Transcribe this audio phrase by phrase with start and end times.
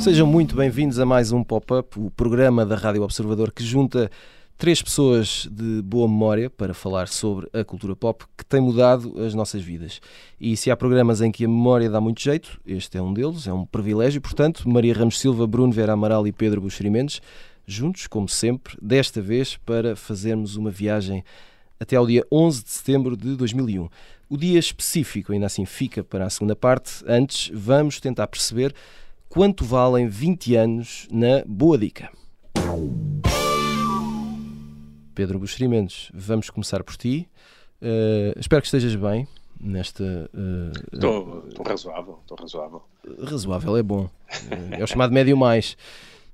[0.00, 4.10] Sejam muito bem-vindos a mais um Pop-Up, o programa da Rádio Observador que junta
[4.56, 9.34] três pessoas de boa memória para falar sobre a cultura pop que tem mudado as
[9.34, 10.00] nossas vidas.
[10.40, 13.46] E se há programas em que a memória dá muito jeito, este é um deles,
[13.46, 14.20] é um privilégio.
[14.20, 17.20] Portanto, Maria Ramos Silva, Bruno Vera Amaral e Pedro Buxeri Mendes,
[17.66, 21.24] juntos, como sempre, desta vez para fazermos uma viagem
[21.78, 23.88] até ao dia 11 de setembro de 2001.
[24.28, 27.04] O dia específico ainda assim fica para a segunda parte.
[27.06, 28.74] Antes, vamos tentar perceber
[29.28, 32.10] quanto valem 20 anos na Boa Dica.
[35.14, 37.28] Pedro Buxeri Mendes, vamos começar por ti.
[37.80, 39.26] Uh, espero que estejas bem
[39.60, 40.30] nesta.
[40.92, 42.82] Estou uh, razoável, estou razoável.
[43.22, 44.04] Razoável é bom.
[44.04, 45.76] Uh, é o chamado médio mais.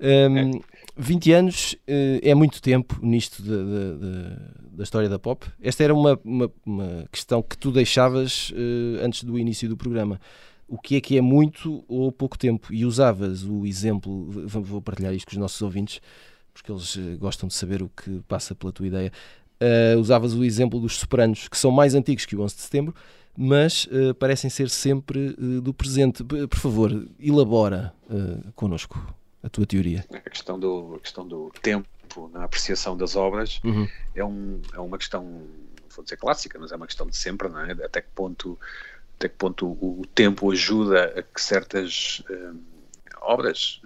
[0.00, 0.78] Um, é.
[0.96, 5.46] 20 anos é muito tempo nisto de, de, de, da história da pop.
[5.62, 8.52] Esta era uma, uma, uma questão que tu deixavas
[9.00, 10.20] antes do início do programa
[10.68, 12.72] o que é que é muito ou pouco tempo.
[12.72, 16.00] E usavas o exemplo, vou partilhar isto com os nossos ouvintes,
[16.58, 19.12] porque eles eh, gostam de saber o que passa pela tua ideia.
[19.60, 22.94] Uh, usavas o exemplo dos Sopranos, que são mais antigos que o 11 de setembro,
[23.36, 26.22] mas uh, parecem ser sempre uh, do presente.
[26.24, 30.04] Por favor, elabora uh, connosco a tua teoria.
[30.12, 31.88] A questão do, a questão do tempo
[32.32, 33.88] na apreciação das obras uhum.
[34.14, 35.42] é, um, é uma questão,
[35.94, 37.72] vou dizer clássica, mas é uma questão de sempre, não é?
[37.72, 38.58] Até que ponto
[39.16, 42.22] até que ponto o, o tempo ajuda a que certas
[43.20, 43.80] obras,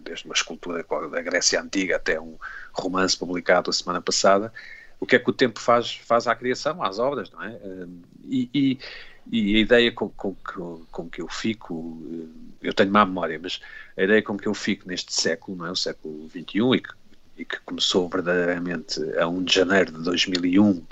[0.00, 2.36] desde uma escultura da Grécia Antiga até um
[2.72, 4.52] romance publicado a semana passada,
[4.98, 7.48] o que é que o tempo faz, faz à criação, às obras, não é?
[7.64, 8.78] Hum, e, e,
[9.30, 10.34] e a ideia com, com,
[10.90, 13.60] com, que eu fico, hum, eu tenho má memória, mas
[13.96, 15.70] a ideia com que eu fico neste século, não é?
[15.72, 16.94] O século XXI, e que,
[17.38, 20.84] e que começou verdadeiramente a 1 de janeiro de 2001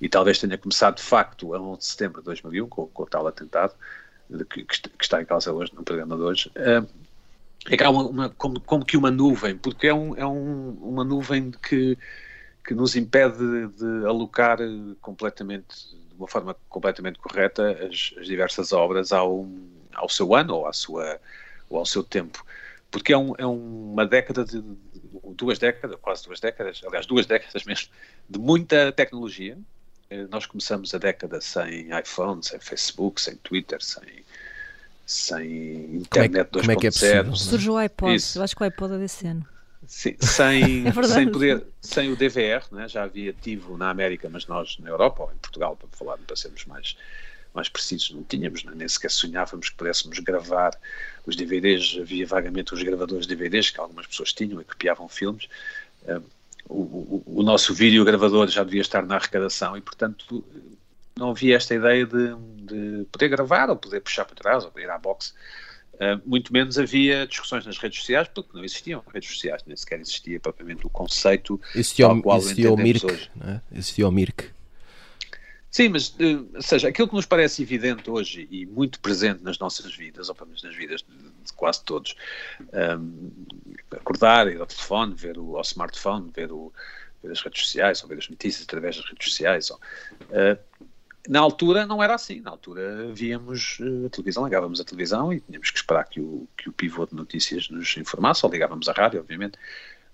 [0.00, 3.06] e talvez tenha começado de facto a 11 de setembro de 2001, com, com o
[3.06, 3.74] tal atentado,
[4.50, 6.86] que, que, está em causa hoje no programa de hoje, uh,
[7.68, 11.50] é uma, uma como, como, que uma nuvem, porque é, um, é um, uma nuvem
[11.50, 11.96] que,
[12.64, 14.58] que nos impede de, de alocar
[15.00, 15.74] completamente,
[16.08, 19.48] de uma forma completamente correta, as, as diversas obras ao,
[19.94, 21.18] ao seu ano ou, à sua,
[21.70, 22.44] ou ao seu tempo.
[22.90, 24.62] Porque é, um, é uma década de,
[25.34, 27.88] duas décadas, quase duas décadas, aliás, duas décadas mesmo,
[28.28, 29.58] de muita tecnologia,
[30.10, 34.24] eh, nós começamos a década sem iPhone, sem Facebook, sem Twitter, sem,
[35.06, 36.60] sem internet 2.0.
[36.60, 37.36] Como é que é, é possível?
[37.36, 38.38] Surge o iPod, Isso.
[38.38, 39.46] eu acho que o iPod é desse ano.
[39.86, 42.88] Sim, sem, é sem, poder, sem o DVR, né?
[42.88, 46.36] já havia ativo na América, mas nós na Europa ou em Portugal, para falar, para
[46.36, 46.96] sermos mais,
[47.52, 48.72] mais precisos, não tínhamos, né?
[48.74, 50.72] nem sequer sonhávamos que pudéssemos gravar
[51.26, 55.48] os DVDs, havia vagamente os gravadores de DVDs que algumas pessoas tinham e copiavam filmes.
[56.02, 56.22] Uh,
[56.66, 60.42] o, o, nosso vídeo gravador já devia estar na arrecadação e, portanto,
[61.16, 64.90] não havia esta ideia de, de poder gravar ou poder puxar para trás ou ir
[64.90, 65.32] à boxe.
[65.94, 70.00] Uh, muito menos havia discussões nas redes sociais, porque não existiam redes sociais, nem sequer
[70.00, 73.30] existia propriamente o conceito existia qual existia o Mirk, hoje.
[73.40, 73.60] É?
[73.72, 74.50] Existia o Mirk.
[75.70, 79.58] Sim, mas, uh, ou seja, aquilo que nos parece evidente hoje e muito presente nas
[79.58, 82.16] nossas vidas, ou pelo menos nas vidas de, de quase todos,
[82.72, 83.30] um,
[83.92, 86.72] acordar, ir ao telefone, ver o, ao smartphone, ver, o,
[87.22, 89.70] ver as redes sociais, ou ver as notícias através das redes sociais.
[89.70, 90.58] Ou, uh,
[91.28, 95.40] na altura não era assim, na altura víamos uh, a televisão, ligávamos a televisão e
[95.40, 98.92] tínhamos que esperar que o, que o pivô de notícias nos informasse, ou ligávamos à
[98.92, 99.58] rádio, obviamente.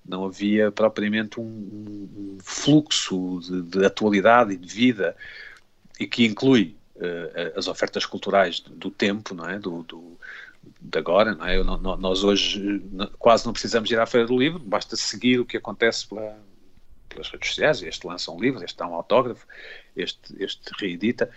[0.07, 5.15] Não havia propriamente um, um fluxo de, de, atualidade e de vida
[5.99, 9.59] e que inclui uh, as ofertas culturais do, do tempo, não é?
[9.59, 10.19] Do, do,
[10.81, 11.63] de agora, não é?
[11.63, 12.83] nós hoje
[13.19, 16.39] quase não precisamos ir à Feira do Livro, basta seguir o que acontece pela,
[17.09, 19.47] pelas redes sociais, este lança um livro, este dá um autógrafo,
[19.97, 21.31] este, este reedita,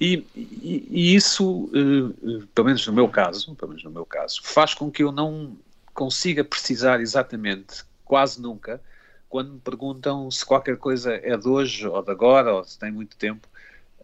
[0.00, 4.40] e, e, e isso, uh, pelo menos no meu caso, pelo menos no meu caso,
[4.42, 5.56] faz com que eu não
[5.94, 8.80] consiga precisar exatamente, quase nunca,
[9.28, 12.90] quando me perguntam se qualquer coisa é de hoje ou de agora, ou se tem
[12.90, 13.48] muito tempo,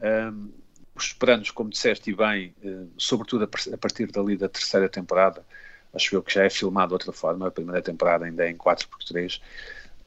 [0.00, 0.48] um, ehm,
[0.98, 5.44] os Esperanos, como disseste e bem, eh, sobretudo a partir dali da terceira temporada,
[5.94, 8.56] acho eu que já é filmado de outra forma, a primeira temporada ainda é em
[8.56, 9.40] 4x3,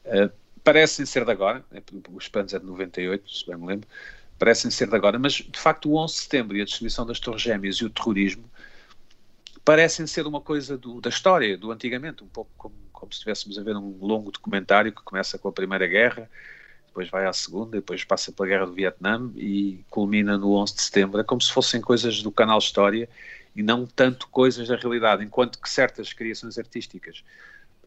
[0.04, 0.30] eh,
[0.64, 1.82] parecem ser de agora, é,
[2.12, 3.88] os Esperanos é de 98, se bem me lembro,
[4.38, 7.20] parecem ser de agora, mas de facto o 11 de setembro e a destruição das
[7.20, 8.44] Torres Gêmeas e o terrorismo
[9.64, 13.58] parecem ser uma coisa do, da história, do antigamente, um pouco como, como se estivéssemos
[13.58, 16.28] a ver um longo documentário que começa com a Primeira Guerra,
[16.86, 20.82] depois vai à segunda, depois passa pela Guerra do Vietnã e culmina no 11 de
[20.82, 21.20] setembro.
[21.20, 23.08] É como se fossem coisas do canal História
[23.56, 27.24] e não tanto coisas da realidade, enquanto que certas criações artísticas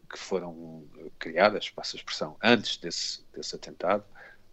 [0.08, 0.84] que foram
[1.18, 4.04] criadas, passa a expressão, antes desse, desse atentado,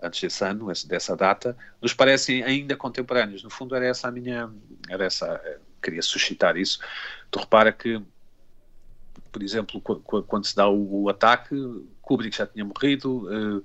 [0.01, 3.43] antes desse ano, dessa data, nos parecem ainda contemporâneos.
[3.43, 4.51] No fundo era essa a minha,
[4.89, 6.79] era essa, eh, queria suscitar isso.
[7.31, 8.01] Tu repara que,
[9.31, 11.55] por exemplo, quando se dá o, ataque,
[12.01, 13.63] Kubrick já tinha morrido, uh,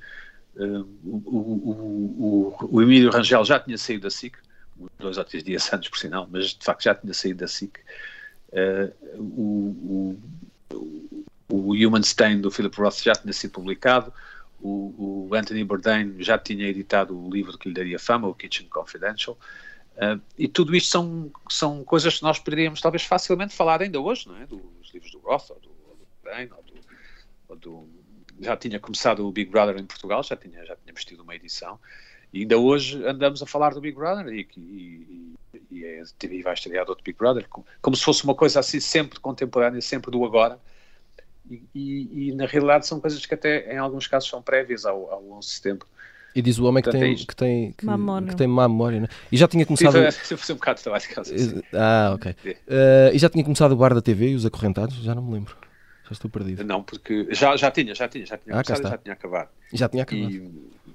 [0.57, 4.37] uh, o, o, o, Emílio Rangel já tinha saído da SIC,
[4.99, 7.79] dois ou três dias antes, por sinal, mas de facto já tinha saído da SIC.
[8.51, 10.19] Uh, o,
[11.49, 14.13] o, Human Stain do Philip Roth já tinha sido publicado,
[14.61, 18.67] o, o, Anthony Bourdain já tinha editado o livro que lhe daria fama, o Kitchen
[18.69, 19.39] Confidential,
[19.97, 24.29] uh, e tudo isto são, são coisas que nós poderíamos talvez facilmente falar ainda hoje,
[24.29, 24.47] não é?
[24.47, 25.71] Dos livros do Roth, ou do,
[26.23, 26.75] Bourdain, ou do,
[27.49, 27.89] ou do,
[28.41, 31.79] já tinha começado o Big Brother em Portugal, já tinha, já tínhamos tido uma edição,
[32.33, 35.35] e ainda hoje andamos a falar do Big Brother e, e,
[35.71, 38.81] e, é, e vai estrear outro Big Brother, como, como, se fosse uma coisa assim
[38.81, 40.61] sempre contemporânea, sempre do agora.
[41.75, 45.47] E, na realidade são coisas que até em alguns casos são prévias ao, ao 11
[45.47, 45.87] de setembro.
[46.35, 49.09] E diz o homem que, tem, é que tem que, que, tem má memória, né?
[49.33, 50.13] E já tinha começado.
[50.13, 51.35] Se eu fosse um bocado de trabalho de casa.
[51.73, 52.33] Ah, ok.
[52.33, 54.97] Uh, e já tinha começado o bar da TV e os acorrentados?
[55.03, 55.57] Já não me lembro.
[56.05, 56.65] Já estou perdido.
[56.65, 59.49] Não, porque já, já tinha, já tinha, já tinha ah, começado e já tinha acabado.
[59.73, 60.31] Já tinha acabado.
[60.31, 60.53] E,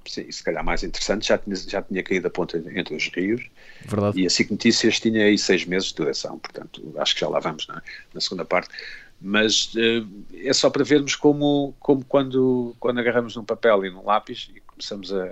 [0.08, 3.48] sim, se calhar mais interessante, já tinha, já tinha caído a ponta entre os rios.
[3.86, 4.20] Verdade.
[4.20, 7.40] E a SIC Notícias tinha aí seis meses de duração, portanto, acho que já lá
[7.40, 7.82] vamos é?
[8.14, 8.70] na segunda parte.
[9.26, 14.04] Mas uh, é só para vermos como, como quando, quando agarramos num papel e num
[14.06, 15.24] lápis e começamos a,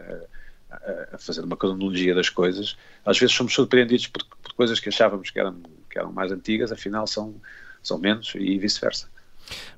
[0.71, 4.88] a, a fazer uma cronologia das coisas, às vezes somos surpreendidos por, por coisas que
[4.88, 5.57] achávamos que eram,
[5.89, 7.35] que eram mais antigas, afinal são,
[7.83, 9.09] são menos e vice-versa.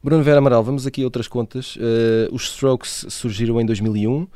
[0.04, 1.75] Bruno Vera Amaral, vamos aqui a outras contas.
[1.75, 4.30] Uh, os Strokes surgiram em 2001, uh,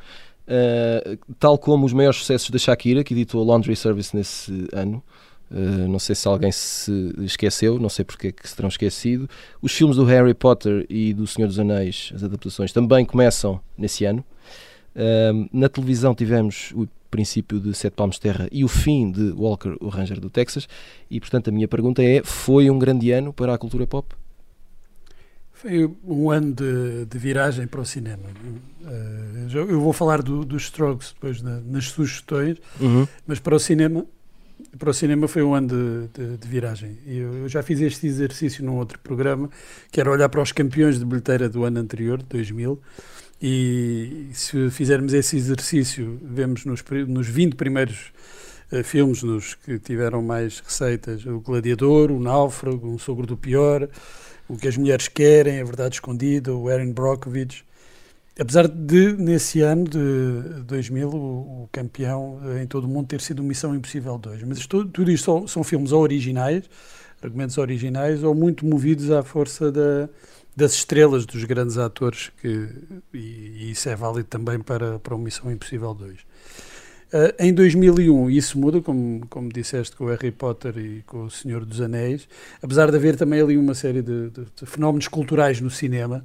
[0.46, 5.02] eh, tal como os maiores sucessos da Shakira, que editou Laundry Service nesse ano.
[5.50, 9.28] Uh, não sei se alguém se esqueceu, não sei porque é que se terão esquecido.
[9.62, 14.04] Os filmes do Harry Potter e do Senhor dos Anéis, as adaptações, também começam nesse
[14.04, 14.24] ano.
[14.94, 19.30] Uh, na televisão tivemos o princípio de Sete Palmos de Terra e o fim de
[19.32, 20.68] Walker, o Ranger do Texas.
[21.10, 24.14] E portanto a minha pergunta é: foi um grande ano para a cultura pop?
[25.52, 28.22] Foi um ano de, de viragem para o cinema.
[28.82, 33.08] Uh, eu vou falar do, dos Strokes depois na, nas sugestões, uhum.
[33.26, 34.06] mas para o cinema
[34.78, 36.98] para o cinema foi um ano de, de, de viragem.
[37.06, 39.50] Eu, eu, já fiz este exercício num outro programa,
[39.90, 42.80] que era olhar para os campeões de bilheteira do ano anterior, 2000,
[43.40, 48.12] e se fizermos esse exercício, vemos nos, nos 20 primeiros
[48.72, 53.88] uh, filmes nos que tiveram mais receitas, o Gladiador, o Náufrago, um Sogro do Pior,
[54.48, 57.64] o que as mulheres querem, a verdade escondida, o Erin Brockovich.
[58.40, 63.42] Apesar de, nesse ano de 2000, o, o, campeão em todo o mundo ter sido
[63.42, 64.44] Missão Impossível 2.
[64.44, 66.70] Mas isto, tudo isto são, são, filmes originais,
[67.20, 70.08] argumentos originais, ou muito movidos à força da,
[70.54, 72.68] das estrelas, dos grandes atores, que,
[73.12, 76.20] e, e, isso é válido também para, para o Missão Impossível 2.
[77.08, 81.30] Uh, em 2001 isso muda, como, como disseste, com o Harry Potter e com o
[81.30, 82.28] Senhor dos Anéis,
[82.62, 86.22] apesar de haver também ali uma série de, de, de fenómenos culturais no cinema,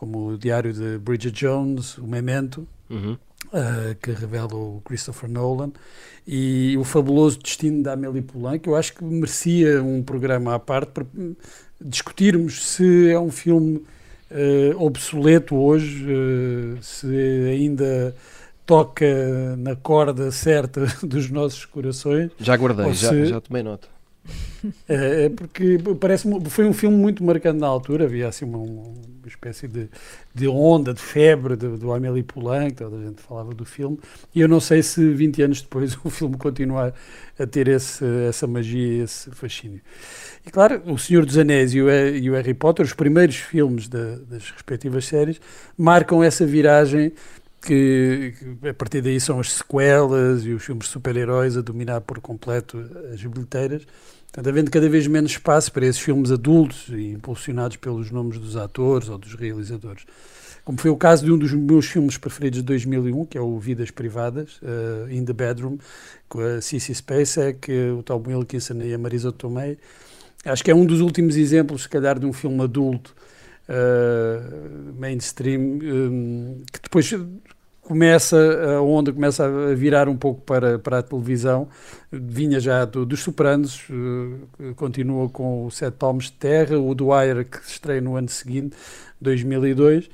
[0.00, 3.18] como o Diário de Bridget Jones, o Memento, uhum.
[3.52, 5.72] uh, que revela o Christopher Nolan,
[6.26, 10.58] e o fabuloso destino da Amélie Poulain, que eu acho que merecia um programa à
[10.58, 11.06] parte para
[11.78, 13.84] discutirmos se é um filme
[14.30, 16.06] uh, obsoleto hoje,
[16.80, 17.06] se
[17.50, 18.16] ainda
[18.64, 22.30] toca na corda certa dos nossos corações.
[22.38, 23.26] Já guardei, já, se...
[23.26, 23.86] já tomei nota.
[24.88, 28.92] É, é porque parece foi um filme muito marcante na altura, havia assim uma, uma
[29.26, 29.88] espécie de,
[30.34, 33.98] de, onda, de febre do, do Amélie Poulain, que toda a gente falava do filme,
[34.34, 36.92] e eu não sei se 20 anos depois o filme continua
[37.38, 39.80] a ter esse, essa magia, esse fascínio.
[40.44, 43.88] E claro, O Senhor dos Anéis e o, e o Harry Potter, os primeiros filmes
[43.88, 45.40] das respectivas séries,
[45.76, 47.12] marcam essa viragem
[47.62, 52.00] que, que, a partir daí são as sequelas e os filmes de super-heróis a dominar
[52.00, 52.78] por completo
[53.12, 53.86] as bilheteiras.
[54.26, 58.56] Portanto, havendo cada vez menos espaço para esses filmes adultos e impulsionados pelos nomes dos
[58.56, 60.04] atores ou dos realizadores.
[60.64, 63.58] Como foi o caso de um dos meus filmes preferidos de 2001, que é o
[63.58, 65.78] Vidas Privadas, uh, In the Bedroom,
[66.28, 69.78] com a Cissy Spacek, o Tom Wilkinson e a Marisa Tomei.
[70.44, 73.14] Acho que é um dos últimos exemplos, se calhar, de um filme adulto
[73.70, 77.14] uh, mainstream, um, que depois
[77.80, 78.36] começa,
[78.76, 81.68] a onda começa a virar um pouco para, para a televisão,
[82.10, 87.44] vinha já do, dos Sopranos, uh, continua com o Sete Palmos de Terra, o Dwyer
[87.44, 88.76] que se estreia no ano seguinte,
[89.20, 90.10] 2002, uh,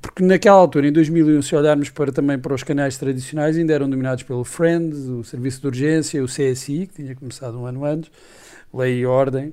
[0.00, 3.88] porque naquela altura, em 2001, se olharmos para, também para os canais tradicionais, ainda eram
[3.88, 8.10] dominados pelo Friends, o Serviço de Urgência, o CSI, que tinha começado um ano antes,
[8.72, 9.52] lei e ordem.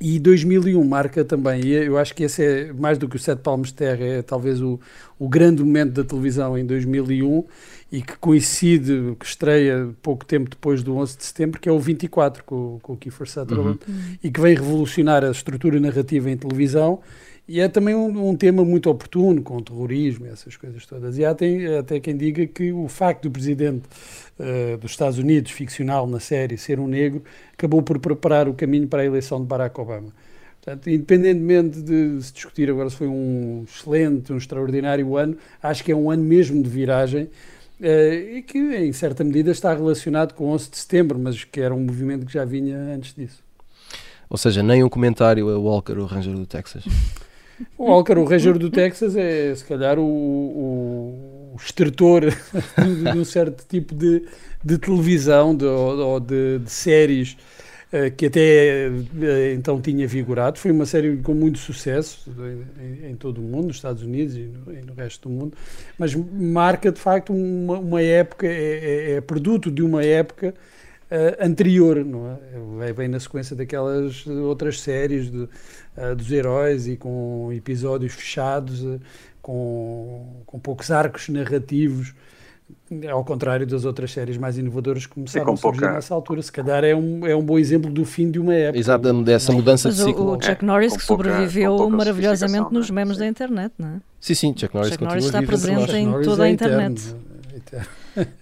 [0.00, 3.40] E 2001 marca também, e eu acho que esse é mais do que o Sete
[3.40, 4.78] Palmos de Terra, é talvez o,
[5.18, 7.44] o grande momento da televisão em 2001
[7.90, 11.78] e que coincide, que estreia pouco tempo depois do 11 de setembro, que é o
[11.78, 13.78] 24 com, com o Kiefer Sutherland.
[13.88, 13.94] Uhum.
[14.22, 17.00] e que vem revolucionar a estrutura narrativa em televisão
[17.48, 21.16] e é também um, um, tema muito oportuno, com o terrorismo e essas coisas todas.
[21.16, 23.84] E há até, até quem diga que o facto do presidente
[24.40, 27.22] uh, dos Estados Unidos, ficcional na série, ser um negro,
[27.52, 30.12] acabou por preparar o caminho para a eleição de Barack Obama.
[30.60, 35.92] Portanto, independentemente de se discutir agora se foi um excelente, um extraordinário ano, acho que
[35.92, 37.30] é um ano mesmo de viragem
[37.80, 41.72] uh, e que, em certa medida, está relacionado com 11 de setembro, mas que era
[41.72, 43.40] um movimento que já vinha antes disso.
[44.28, 46.82] Ou seja, nem um comentário a Walker, o Ranger do Texas.
[47.78, 53.18] O Walker, o Ranger do Texas, é se calhar o, o, o extrator de, de,
[53.18, 54.22] um certo tipo de,
[54.62, 57.36] de televisão de, ou de, de séries
[57.92, 60.58] uh, que até uh, então tinha vigorado.
[60.58, 62.30] Foi uma série com muito sucesso
[62.78, 65.56] em, em, todo o mundo, nos Estados Unidos e no, e no, resto do mundo,
[65.98, 70.54] mas marca de facto uma, uma época, é, é, é produto de uma época
[71.08, 72.36] Uh, anterior, não
[72.82, 72.92] é?
[72.92, 75.48] Vem na sequência daquelas outras séries de,
[75.96, 79.00] uh, dos heróis e com episódios fechados, uh,
[79.42, 82.14] com, com poucos arcos narrativos,
[83.10, 85.94] ao contrário das outras séries mais inovadoras que começaram a surgir pouca...
[85.94, 86.42] nessa altura.
[86.42, 88.78] Se calhar é um, é um bom exemplo do fim de uma época.
[88.78, 90.36] Exato, dessa mudança de ciclo.
[90.36, 94.00] O, Chuck Norris é, que sobreviveu maravilhosamente nos memes da internet, não é?
[94.20, 97.14] Sim, sim, Chuck Norris, Chuck Norris está presente em toda a internet.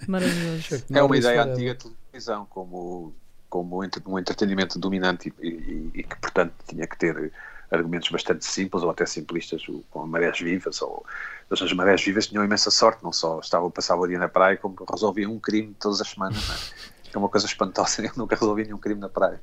[0.06, 0.84] Maravilhoso.
[0.92, 3.12] É uma ideia antiga televisão como,
[3.54, 7.30] como um entretenimento dominante e, e, e, que, portanto, tinha que ter
[7.70, 10.82] argumentos bastante simples ou até simplistas, com marés vivas.
[10.82, 11.06] Ou,
[11.49, 14.75] as marés vivas tinham imensa sorte, não só estavam, passavam o dia na praia, como
[14.90, 16.50] resolviam um crime todas as semanas.
[16.50, 17.14] É?
[17.14, 19.40] é uma coisa espantosa, eu nunca resolvi nenhum crime na praia.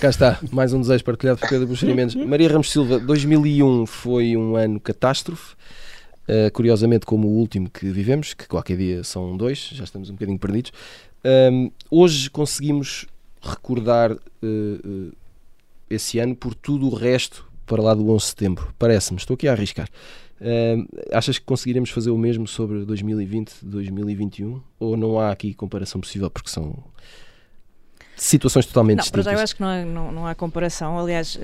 [0.00, 2.16] Cá está, mais um desejo partilhado por Pedro Buxerimentos.
[2.16, 5.54] Maria Ramos Silva, 2001 foi um ano catástrofe.
[6.26, 10.14] Uh, curiosamente, como o último que vivemos, que qualquer dia são dois, já estamos um
[10.14, 10.72] bocadinho perdidos.
[11.24, 13.06] Um, hoje conseguimos
[13.40, 15.12] recordar uh, uh,
[15.88, 18.74] esse ano por tudo o resto para lá do 11 de setembro.
[18.78, 19.88] Parece-me, estou aqui a arriscar.
[20.40, 24.60] Uh, achas que conseguiremos fazer o mesmo sobre 2020, 2021?
[24.78, 26.76] Ou não há aqui comparação possível porque são
[28.16, 29.26] situações totalmente não, distintas?
[29.26, 30.98] Não, eu acho que não, há, não, não há comparação.
[30.98, 31.38] Aliás,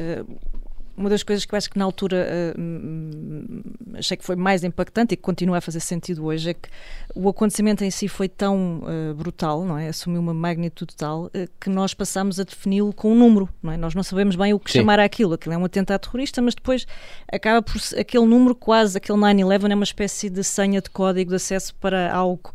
[0.96, 5.14] uma das coisas que eu acho que na altura uh, achei que foi mais impactante
[5.14, 6.68] e que continua a fazer sentido hoje é que
[7.14, 9.88] o acontecimento em si foi tão uh, brutal, não é?
[9.88, 11.30] Assumiu uma magnitude tal uh,
[11.60, 13.76] que nós passamos a defini-lo com um número, não é?
[13.76, 14.80] Nós não sabemos bem o que Sim.
[14.80, 15.34] chamar aquilo.
[15.34, 16.86] Aquilo é um atentado terrorista, mas depois
[17.32, 21.36] acaba por aquele número quase, aquele 9-11 é uma espécie de senha de código de
[21.36, 22.52] acesso para algo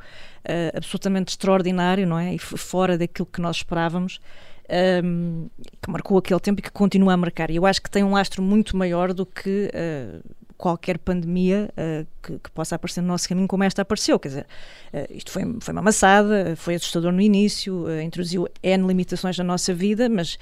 [0.75, 2.36] absolutamente extraordinário, não é?
[2.36, 4.20] E fora daquilo que nós esperávamos
[5.03, 5.50] um,
[5.81, 7.50] que marcou aquele tempo e que continua a marcar.
[7.50, 12.07] E eu acho que tem um lastro muito maior do que uh, qualquer pandemia uh,
[12.22, 14.19] que, que, possa aparecer no nosso caminho como esta apareceu.
[14.19, 14.48] Quer dizer,
[14.93, 19.43] uh, isto foi, foi uma amassada, foi assustador no início, uh, introduziu N limitações na
[19.43, 20.38] nossa vida, mas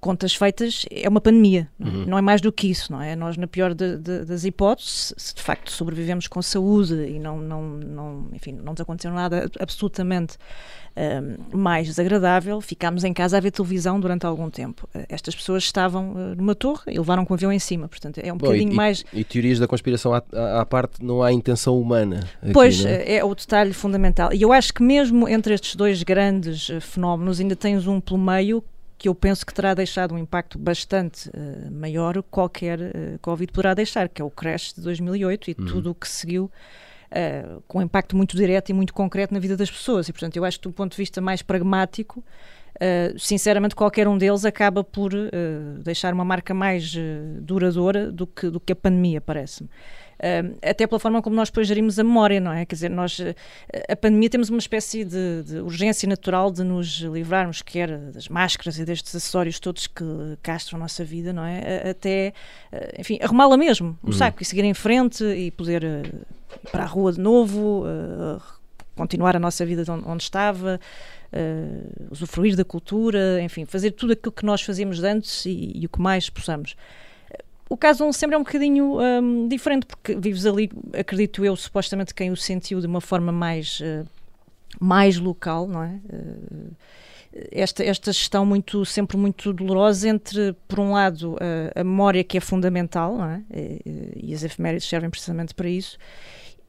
[0.00, 2.04] contas feitas é uma pandemia, uhum.
[2.06, 3.14] não é mais do que isso, não é?
[3.14, 7.38] Nós, na pior de, de, das hipóteses, se de facto sobrevivemos com saúde e não,
[7.38, 10.36] não, não, enfim, não nos aconteceu nada absolutamente
[11.52, 14.86] mais desagradável, ficámos em casa a ver televisão durante algum tempo.
[14.94, 18.18] Uh, estas pessoas estavam uh, numa torre e levaram com o avião em cima, portanto
[18.18, 19.04] é um Bom, bocadinho e, mais.
[19.12, 20.22] E, teorias da conspiração à,
[20.60, 22.28] à, parte, não há intenção humana.
[22.42, 23.16] Aqui, pois, é?
[23.16, 23.24] é?
[23.24, 24.32] o detalhe fundamental.
[24.32, 28.62] E eu acho que mesmo entre estes dois grandes fenómenos, ainda tens um pelo meio
[29.02, 33.74] que eu penso que terá deixado um impacto bastante uh, maior qualquer uh, Covid poderá
[33.74, 35.66] deixar, que é o crash de 2008 e uhum.
[35.66, 39.56] tudo o que seguiu uh, com um impacto muito direto e muito concreto na vida
[39.56, 40.08] das pessoas.
[40.08, 44.16] E, portanto, eu acho que, do ponto de vista mais pragmático, uh, sinceramente, qualquer um
[44.16, 45.28] deles acaba por uh,
[45.82, 46.94] deixar uma marca mais
[47.40, 49.68] duradoura do que, do que a pandemia, parece-me.
[50.62, 52.64] Até pela forma como nós depois gerimos a memória, não é?
[52.64, 53.20] Quer dizer, nós,
[53.88, 58.78] a pandemia temos uma espécie de, de, urgência natural de nos livrarmos, quer das máscaras
[58.78, 60.04] e destes acessórios todos que
[60.42, 61.90] castram a nossa vida, não é?
[61.90, 62.32] Até,
[62.98, 64.12] enfim, arrumá-la mesmo, um uhum.
[64.12, 65.82] saco, e seguir em frente e poder
[66.70, 67.84] para a rua de novo,
[68.94, 70.78] continuar a nossa vida onde, onde estava,
[72.10, 76.00] usufruir da cultura, enfim, fazer tudo aquilo que nós fazíamos antes e, e o que
[76.00, 76.76] mais possamos.
[77.72, 82.12] O caso 11 sempre é um bocadinho um, diferente, porque vives ali, acredito eu, supostamente
[82.12, 84.06] quem o sentiu de uma forma mais, uh,
[84.78, 85.98] mais local, não é?
[86.12, 86.76] Uh,
[87.50, 91.38] esta, esta gestão muito, sempre muito dolorosa entre, por um lado,
[91.74, 93.40] a, a memória que é fundamental, é?
[93.50, 95.96] e, e, as efemérides servem precisamente para isso,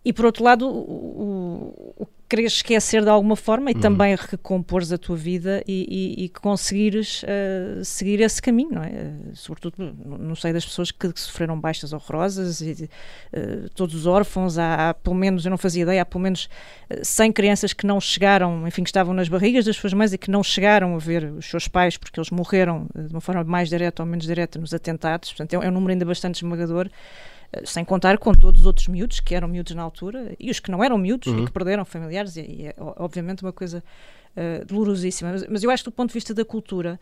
[0.06, 3.80] e por outro lado, o, o, querer esquecer de alguma forma e uhum.
[3.80, 8.88] também recompores a tua vida e, e, e conseguires uh, seguir esse caminho, não é?
[8.88, 12.90] Uh, sobretudo, não sei das pessoas que, que sofreram baixas horrorosas e
[13.36, 16.50] uh, todos os órfãos, há, há, pelo menos, eu não fazia ideia, há pelo menos
[17.04, 20.32] 100 crianças que não chegaram, enfim, que estavam nas barrigas das suas mães e que
[20.32, 24.02] não chegaram a ver os seus pais porque eles morreram de uma forma mais direta
[24.02, 26.90] ou menos direta nos atentados, portanto é, é um número ainda bastante esmagador
[27.66, 30.72] sem contar com todos os outros miúdos que eram miúdos na altura e os que
[30.72, 31.44] não eram miúdos uhum.
[31.44, 33.84] e que perderam familiares, e, e é obviamente uma coisa
[34.36, 35.32] uh, dolorosíssima.
[35.32, 37.00] Mas, mas, eu acho que do ponto de vista da cultura,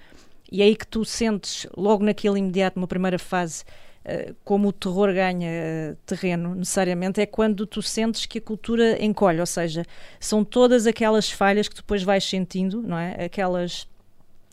[0.52, 3.64] e é aí que tu sentes, logo naquele imediato, numa primeira fase,
[4.06, 5.50] uh, como o terror ganha
[5.94, 9.86] uh, terreno, necessariamente, é quando tu sentes que a cultura encolhe, ou seja,
[10.20, 13.26] são todas aquelas falhas que depois vais sentindo, não é?
[13.26, 13.88] Aquelas,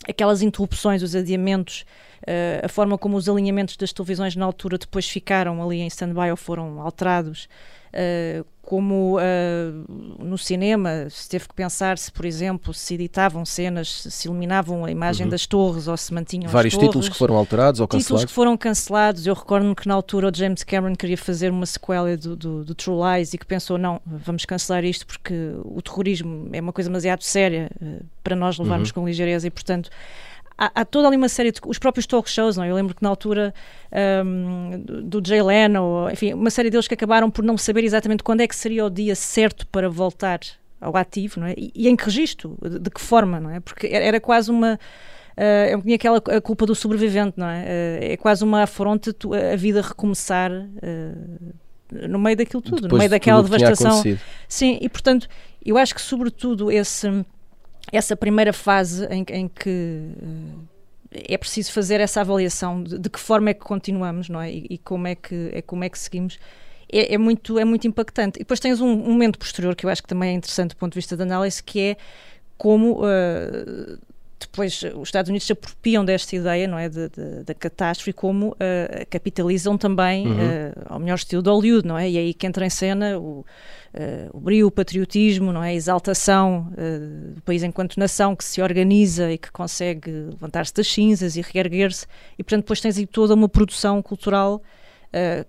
[0.09, 1.85] aquelas interrupções, os adiamentos
[2.22, 6.30] Uh, a forma como os alinhamentos das televisões na altura depois ficaram ali em stand-by
[6.30, 7.48] ou foram alterados,
[7.94, 14.02] uh, como uh, no cinema se teve que pensar se, por exemplo, se editavam cenas,
[14.10, 15.30] se eliminavam a imagem uhum.
[15.30, 18.04] das torres ou se mantinham Vários torres, títulos que foram alterados ou cancelados.
[18.04, 19.26] Títulos que foram cancelados.
[19.26, 22.75] Eu recordo-me que na altura o James Cameron queria fazer uma sequela do, do, do,
[22.75, 25.34] True Lies e que pensou, não, vamos cancelar isto porque
[25.64, 27.70] o terrorismo é uma coisa demasiado séria
[28.22, 28.96] para nós levarmos uhum.
[28.96, 29.88] com ligeireza e, portanto,
[30.59, 31.61] há, há, toda ali uma série de.
[31.65, 32.65] Os próprios talk shows, não?
[32.65, 32.71] É?
[32.71, 33.55] Eu lembro que na altura
[34.25, 38.41] um, do, Jay Leno, enfim, uma série deles que acabaram por não saber exatamente quando
[38.41, 40.41] é que seria o dia certo para voltar
[40.81, 41.55] ao ativo, não é?
[41.57, 42.59] E, e em que registro?
[42.61, 43.61] De, de, que forma, não é?
[43.61, 44.79] Porque era quase uma.
[45.37, 47.62] Uh, eu tinha aquela a culpa do sobrevivente, não é?
[47.62, 51.55] Uh, é quase uma afronta tu, a vida recomeçar uh,
[52.09, 54.03] no meio daquilo tudo, Depois no meio daquela devastação.
[54.49, 55.29] Sim, e portanto,
[55.65, 57.25] eu acho que sobretudo esse
[57.92, 60.68] essa primeira fase em, em que uh,
[61.11, 64.52] é preciso fazer essa avaliação de, de, que forma é que continuamos não é?
[64.52, 66.38] E, e, como, é que, é, como é que seguimos
[66.90, 68.38] é, é, muito, é muito impactante.
[68.38, 70.76] E depois tens um, um, momento posterior que eu acho que também é interessante do
[70.76, 71.97] ponto de vista da análise, que é
[72.57, 73.99] como uh,
[74.40, 78.57] depois os Estados Unidos se apropriam desta ideia, não é, da catástrofe, como uh,
[79.11, 80.35] capitalizam também, uhum.
[80.35, 82.09] uh, ao melhor estilo de Hollywood, não é?
[82.09, 83.44] E é aí que entra em cena o, uh,
[84.33, 85.70] o brio, o patriotismo, não é?
[85.70, 86.72] A exaltação
[87.35, 92.07] do país enquanto nação que se organiza e que consegue levantar-se das cinzas e reerguer-se,
[92.38, 94.88] e portanto depois tens aí toda uma produção cultural Uh,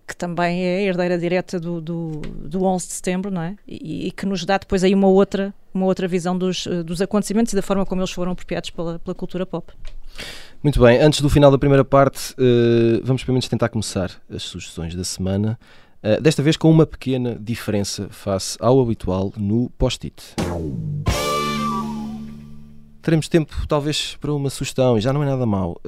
[0.08, 3.56] que também é herdeira direta do, do, do 11 de setembro, não é?
[3.68, 7.02] E, e, que nos dá depois aí uma outra, uma outra visão dos, uh, dos
[7.02, 9.72] acontecimentos e da forma como eles foram apropriados pela, pela cultura pop.
[10.64, 14.44] Muito bem, antes do final da primeira parte, uh, vamos pelo menos tentar começar as
[14.44, 15.60] sugestões da semana,
[16.22, 20.16] desta vez com uma pequena diferença face ao habitual no post-it.
[23.02, 25.82] Teremos tempo, talvez, para uma sugestão, e já não é nada mal.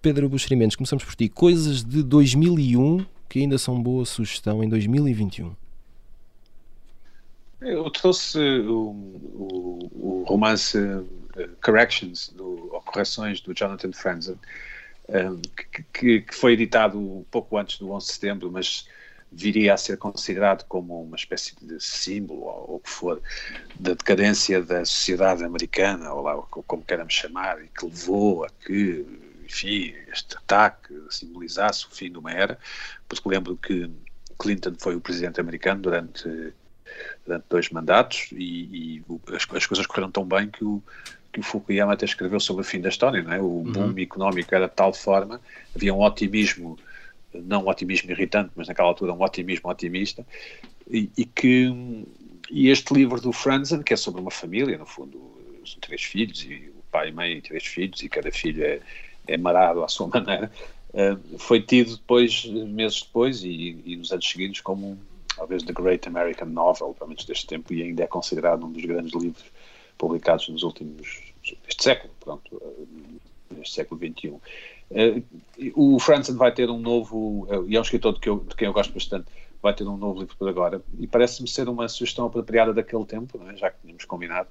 [0.00, 1.28] Pedro Buxerimentos, começamos por ti.
[1.28, 5.54] Coisas de 2001 que ainda são boa sugestão em 2021?
[7.60, 8.90] Eu trouxe o,
[9.34, 11.06] o, o romance uh,
[11.62, 14.38] Corrections, do, ou Correções, do Jonathan Franzen,
[15.08, 15.42] um,
[15.92, 18.86] que, que, foi editado pouco antes do 11 de setembro, mas
[19.30, 23.20] viria a ser considerado como uma espécie de símbolo, ou o que for,
[23.78, 29.04] da decadência da sociedade americana, ou lá como queremos chamar, e que levou a que
[29.48, 32.58] enfim, este ataque simbolizasse o fim de uma era,
[33.08, 33.90] porque lembro que
[34.38, 36.52] Clinton foi o presidente americano durante,
[37.26, 40.82] durante dois mandatos e, e as, as, coisas correram tão bem que o,
[41.32, 43.40] que o Fukuyama até escreveu sobre o fim da história, não é?
[43.40, 43.72] O uhum.
[43.72, 45.40] boom económico era de tal forma,
[45.74, 46.78] havia um otimismo,
[47.34, 50.24] não um otimismo irritante, mas naquela altura um otimismo otimista,
[50.90, 52.04] e, e que
[52.50, 55.20] e este livro do Franzen, que é sobre uma família, no fundo,
[55.66, 58.80] são três filhos, e o pai e mãe e três filhos, e cada filho é,
[59.28, 60.50] é marado à sua maneira,
[60.90, 64.98] uh, foi tido depois, meses depois, e, e, nos anos seguintes, como
[65.36, 68.84] talvez The Great American Novel, pelo menos deste tempo, e ainda é considerado um dos
[68.84, 69.44] grandes livros
[69.96, 71.32] publicados nos últimos,
[71.64, 72.62] deste século, pronto,
[73.56, 74.28] neste século XXI.
[74.28, 75.22] Uh,
[75.74, 78.66] o Franzen vai ter um novo, e é um escritor de, que eu, de quem
[78.66, 79.26] eu gosto bastante,
[79.62, 83.40] vai ter um novo livro por agora, e parece-me ser uma sugestão apropriada daquele tempo,
[83.48, 83.56] é?
[83.56, 84.48] já que tínhamos combinado.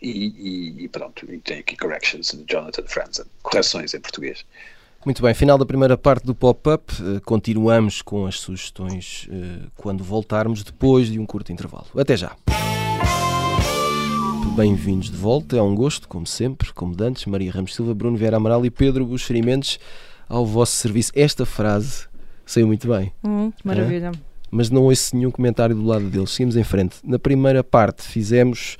[0.00, 4.44] E, e, e, pronto, e tem aqui corrections de Jonathan Franzen, correções em português.
[5.04, 6.92] Muito bem, final da primeira parte do pop-up.
[7.02, 11.86] Uh, continuamos com as sugestões uh, quando voltarmos depois de um curto intervalo.
[11.96, 12.34] Até já.
[14.56, 18.36] Bem-vindos de volta, é um gosto, como sempre, como dantes, Maria Ramos Silva, Bruno Vieira
[18.36, 19.78] Amaral e Pedro Buxerimentos
[20.28, 21.12] ao vosso serviço.
[21.14, 22.06] Esta frase
[22.46, 23.12] saiu muito bem.
[23.24, 24.12] Hum, maravilha.
[24.14, 24.18] É?
[24.50, 26.30] Mas não ouço nenhum comentário do lado deles.
[26.30, 26.96] Seguimos em frente.
[27.02, 28.78] Na primeira parte fizemos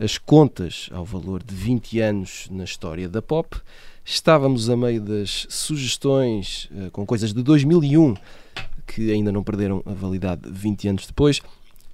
[0.00, 3.54] as contas ao valor de 20 anos na história da pop.
[4.02, 8.14] Estávamos a meio das sugestões uh, com coisas de 2001
[8.86, 11.38] que ainda não perderam a validade 20 anos depois.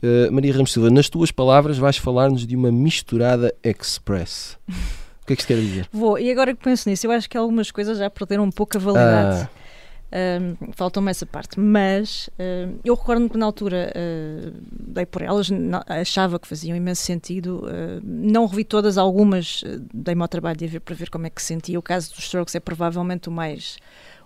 [0.03, 4.57] Uh, Maria Ramos Silva, nas tuas palavras vais falar-nos de uma misturada express.
[5.17, 5.89] O que é que isto quer dizer?
[5.93, 8.77] Vou, e agora que penso nisso, eu acho que algumas coisas já perderam um pouco
[8.77, 9.43] a validade.
[9.43, 9.66] Ah.
[10.13, 15.51] Um, Faltou-me essa parte, mas uh, eu recordo-me que na altura uh, dei por elas,
[15.51, 17.65] não, achava que faziam imenso sentido.
[17.65, 21.41] Uh, não revi todas, algumas dei-me ao trabalho de ver para ver como é que
[21.41, 21.79] se sentia.
[21.79, 23.79] O caso dos Strokes é provavelmente o mais,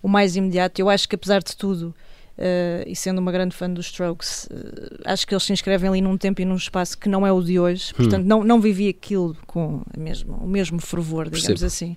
[0.02, 0.80] o mais imediato.
[0.80, 1.94] Eu acho que, apesar de tudo,
[2.38, 6.00] Uh, e sendo uma grande fã dos Strokes, uh, acho que eles se inscrevem ali
[6.00, 7.96] num tempo e num espaço que não é o de hoje, hum.
[7.98, 11.66] portanto não, não vivi aquilo com mesmo, o mesmo fervor, digamos Percebo.
[11.66, 11.96] assim.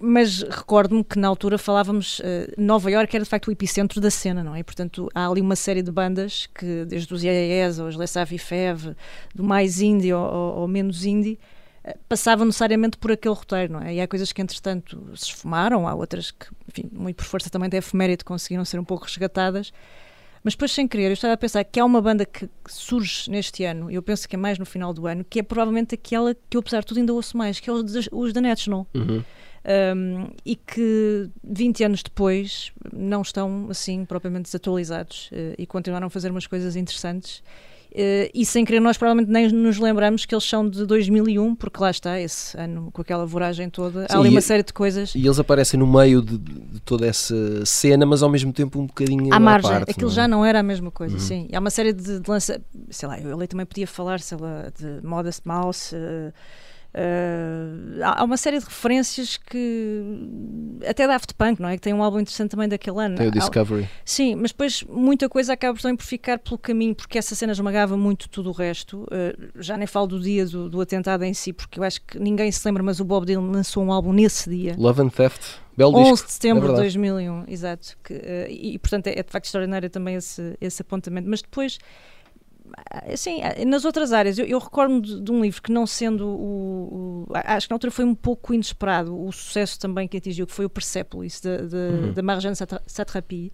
[0.00, 2.20] Mas recordo-me que na altura falávamos,
[2.56, 4.60] Nova York era de facto o epicentro da cena, não é?
[4.60, 8.94] E, portanto há ali uma série de bandas que, desde os IAES aos Les Fev,
[9.34, 11.38] do mais indie ou, menos indie,
[12.08, 13.94] passavam necessariamente por aquele roteiro, não é?
[13.94, 17.68] E há coisas que, entretanto, se esfumaram, há outras que, enfim, muito por força também
[17.68, 19.72] da efeméride conseguiram ser um pouco resgatadas.
[20.42, 23.64] Mas depois, sem querer, eu estava a pensar que há uma banda que surge neste
[23.64, 26.34] ano, e eu penso que é mais no final do ano, que é provavelmente aquela
[26.48, 28.86] que eu, apesar de tudo, ainda ouço mais, que é os, os da National.
[28.94, 29.22] Uhum.
[29.68, 36.10] Um, e que 20 anos depois não estão assim propriamente desatualizados uh, e continuaram a
[36.10, 37.42] fazer umas coisas interessantes
[37.94, 41.90] e sem querer, nós provavelmente nem nos lembramos que eles são de 2001, porque lá
[41.90, 45.14] está, esse ano, com aquela voragem toda, Sim, há ali uma série de coisas.
[45.14, 48.86] E eles aparecem no meio de, de, toda essa cena, mas ao mesmo tempo um
[48.86, 49.70] bocadinho à margem.
[49.70, 50.16] Parte, Aquilo não é?
[50.16, 51.20] já não era a mesma coisa, uhum.
[51.20, 51.48] sim.
[51.50, 52.60] E há uma série de, de lança.
[52.90, 55.94] Sei lá, eu ali também podia falar, sei lá, de Modest Mouse.
[55.94, 56.32] Uh,
[56.98, 60.02] Uh, há uma série de referências que
[60.84, 61.76] até Daft Punk, não é?
[61.76, 63.16] Que tem um álbum interessante também daquele ano.
[63.16, 63.84] Tem o Discovery.
[63.84, 67.52] Há, sim, mas depois muita coisa acaba também por ficar pelo caminho, porque essa cena
[67.52, 69.02] esmagava muito tudo o resto.
[69.04, 72.18] Uh, já nem falo do dia do, do, atentado em si, porque eu acho que
[72.18, 74.74] ninguém se lembra, mas o Bob Dylan lançou um álbum nesse dia.
[74.76, 75.40] Love and Theft.
[75.76, 77.96] Belo 11 disco, de setembro é de 2001, exato.
[78.02, 81.30] Que, uh, e, e, portanto é, é de facto extraordinário também esse, esse apontamento.
[81.30, 81.78] Mas depois
[83.12, 87.26] assim, nas outras áreas, eu, eu recordo de, de, um livro que não sendo o,
[87.28, 90.52] o, Acho que na altura foi um pouco inesperado o sucesso também que atingiu, que
[90.52, 92.14] foi o Persepolis, da uhum.
[92.22, 93.52] Marjane Satrapi.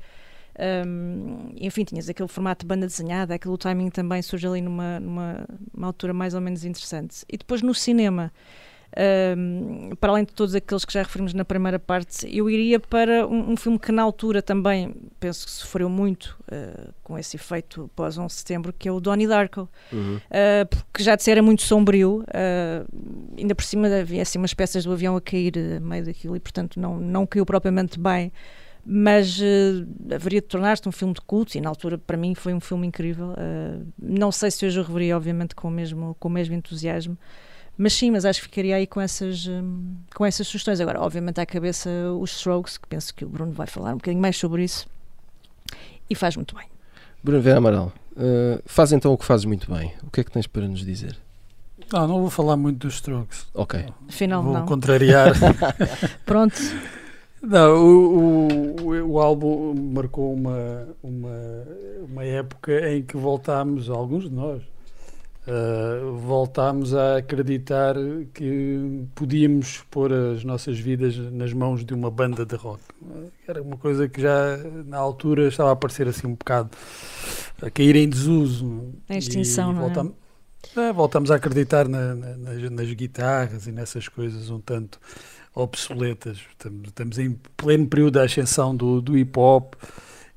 [0.87, 5.47] Um, enfim, tinhas aquele formato de banda desenhada, aquele timing também surge ali numa, numa
[5.83, 7.25] altura mais ou menos interessante.
[7.29, 8.33] E depois no cinema,
[8.97, 13.27] um, para além de todos aqueles que já referimos na primeira parte, eu iria para
[13.27, 17.91] um, um filme que na altura também penso que sofreu muito uh, com esse efeito
[17.97, 20.17] pós 11 de setembro, que é o Donnie Darko, uhum.
[20.17, 24.55] uh, porque já de ser era muito sombrio, uh, ainda por cima havia assim umas
[24.55, 28.33] peças do avião a cair no meio daquilo e portanto não, não caiu propriamente bem.
[28.87, 32.53] Mas uh, haveria de tornar-se um filme de culto e na altura para mim foi
[32.53, 33.31] um filme incrível.
[33.31, 37.17] Uh, não sei se hoje eu reveria obviamente com o mesmo, com o mesmo entusiasmo
[37.77, 40.81] mas sim, mas acho que ficaria aí com essas, hum, com essas sugestões.
[40.81, 44.23] Agora, obviamente, à cabeça os Strokes, que penso que o Bruno vai falar um bocadinho
[44.23, 44.87] mais sobre isso
[46.09, 46.67] e faz muito bem.
[47.23, 49.93] Bruno Vera Amaral, uh, faz então o que fazes muito bem.
[50.03, 51.17] O que é que tens para nos dizer?
[51.93, 53.47] Não, não vou falar muito dos Strokes.
[53.53, 53.85] Ok.
[54.09, 54.67] Afinal, vou não.
[54.67, 55.33] contrariar.
[56.25, 56.61] Pronto.
[57.43, 61.67] Não, o, o, o, álbum marcou uma, uma,
[62.09, 64.63] uma época em que voltámos, alguns de nós,
[65.47, 67.95] Uh, voltámos a acreditar
[68.33, 72.81] que podíamos pôr as nossas vidas nas mãos de uma banda de rock.
[73.47, 76.71] Era uma coisa que já na altura estava a parecer assim um bocado
[77.61, 78.95] a cair em desuso.
[79.07, 80.25] A extinção, não é?
[80.89, 84.99] É, voltamos a acreditar na, na, nas, nas, guitarras e nessas coisas um tanto
[85.55, 86.39] obsoletas.
[86.51, 89.75] Estamos, estamos em pleno período da ascensão do, do hip hop.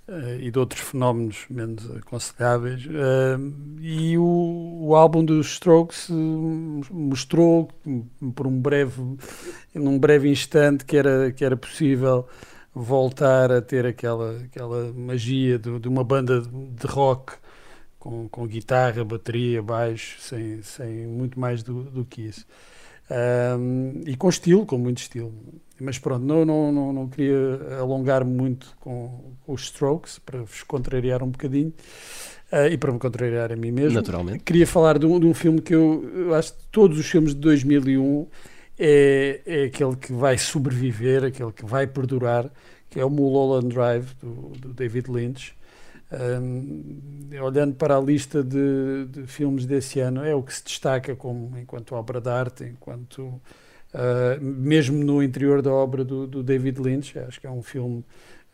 [0.07, 2.85] Uh, e de outros fenómenos menos aconselháveis.
[2.85, 6.13] Uh, e o, o, álbum dos Strokes uh,
[6.89, 7.67] mostrou
[8.33, 9.01] por um breve,
[9.75, 12.25] num breve instante que era, que era possível
[12.73, 17.33] voltar a ter aquela, aquela magia de, de uma banda de rock
[17.99, 22.45] com, com guitarra, bateria, baixo, sem, sem muito mais do, do que isso.
[24.05, 25.33] e com estilo, com muito estilo.
[25.79, 31.23] Mas pronto, não, não, não, não queria alongar muito com, os Strokes, para vos contrariar
[31.23, 31.73] um bocadinho.
[32.51, 33.93] Uh, e para me contrariar a mim mesmo.
[33.93, 34.41] Naturalmente.
[34.41, 37.35] Queria falar de um, de um filme que eu, eu, acho que todos os filmes
[37.35, 38.25] de 2001
[38.79, 42.49] é, é aquele que vai sobreviver, aquele que vai perdurar,
[42.89, 45.53] que é o Mulholland Drive, do, do David Lynch.
[46.09, 51.13] Um, olhando para a lista de, de, filmes desse ano, é o que se destaca
[51.17, 56.79] como enquanto obra de arte, enquanto uh, mesmo no interior da obra do, do, David
[56.79, 58.05] Lynch, acho que é um filme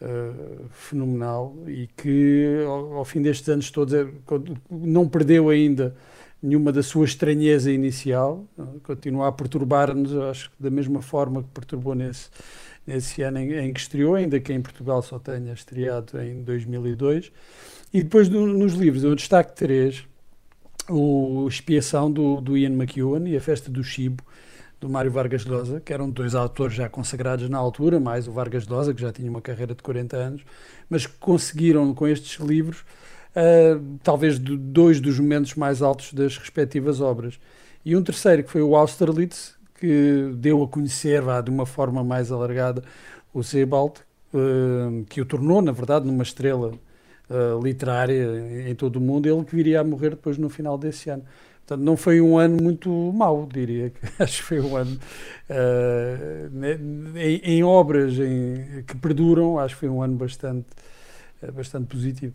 [0.02, 4.08] uh, fenomenal e que ao, ao, fim destes anos todos é,
[4.72, 5.96] não perdeu ainda
[6.42, 8.46] nenhuma da sua estranheza inicial,
[8.82, 12.30] continua a perturbar-nos, acho que da mesma forma que perturbou nesse,
[12.86, 17.32] nesse ano em, em, que estreou, ainda que em Portugal só tenha estreado em 2002.
[17.94, 20.06] E depois do, nos livros eu destaco três,
[20.90, 24.24] o Expiação do, do Ian McEwan e a Festa do Chibo,
[24.80, 28.68] do Mário Vargas Llosa, que eram dois autores já consagrados na altura, mais o Vargas
[28.68, 30.42] Llosa, que já tinha uma carreira de 40 anos,
[30.90, 32.84] mas conseguiram com estes livros
[33.34, 37.40] uh, talvez dois dos momentos mais altos das respectivas obras.
[37.86, 42.06] E um terceiro, que foi o Austerlitz, que deu a conhecer vá, de uma forma
[42.06, 42.82] mais alargada
[43.34, 43.96] o Sebald,
[44.34, 46.72] uh, que o tornou, na verdade, numa estrela
[47.30, 51.10] uh, literária em todo o mundo, ele que viria a morrer depois no final desse
[51.10, 51.26] ano.
[51.68, 53.92] Portanto, não foi um ano muito mau, diria.
[54.20, 54.98] Acho que foi um ano
[55.50, 60.68] uh, em, em, obras em, que perduram, acho que foi um ano bastante,
[61.54, 62.34] bastante positivo.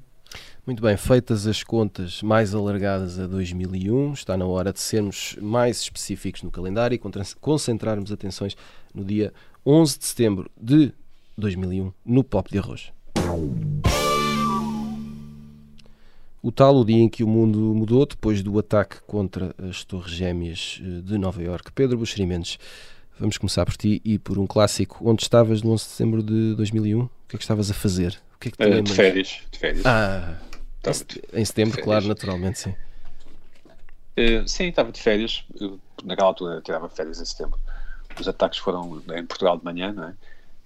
[0.68, 5.80] Muito bem, feitas as contas mais alargadas a 2001, está na hora de sermos mais
[5.80, 7.00] específicos no calendário e
[7.40, 8.54] concentrarmos atenções
[8.94, 9.32] no dia
[9.64, 10.92] 11 de setembro de
[11.38, 12.92] 2001 no Pop de Arroz.
[16.42, 20.12] O tal o dia em que o mundo mudou depois do ataque contra as Torres
[20.12, 21.72] Gêmeas eh, de Nova Iorque.
[21.72, 22.58] Pedro Buxerimentos,
[23.18, 24.98] vamos começar por ti e por um clássico.
[25.08, 27.00] Onde estavas no 11 de setembro de 2001?
[27.00, 28.20] O que é que estavas a fazer?
[28.34, 29.86] O que é que uh, de férias, de férias.
[29.86, 30.36] Ah,
[30.84, 32.74] em, em setembro, claro, naturalmente, sim.
[34.18, 35.44] Uh, sim, estava de férias.
[35.60, 37.58] Eu, naquela altura tirava férias em setembro.
[38.18, 40.14] Os ataques foram em Portugal de manhã, não é?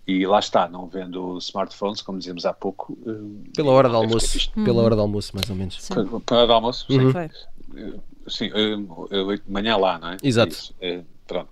[0.06, 2.98] E lá está, não vendo smartphones, como dizíamos há pouco.
[3.06, 4.50] Eh, pela hora do almoço.
[4.52, 5.80] Pela hora do almoço, mais ou menos.
[5.80, 5.94] Sim.
[5.94, 6.98] Pela hora do almoço, sim.
[6.98, 8.00] Uhum.
[8.26, 10.16] Sim, de manhã lá, não é?
[10.22, 10.74] Exato.
[10.80, 11.50] É, pronto.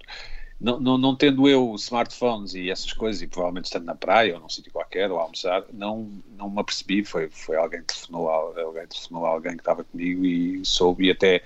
[0.60, 4.40] Não, não, não, tendo eu smartphones e essas coisas, e provavelmente estando na praia ou
[4.40, 7.02] num sítio qualquer, ou a almoçar, não, não me apercebi.
[7.02, 11.10] Foi, foi alguém que telefonou, alguém telefonou a alguém que estava comigo e soube, e
[11.10, 11.42] até,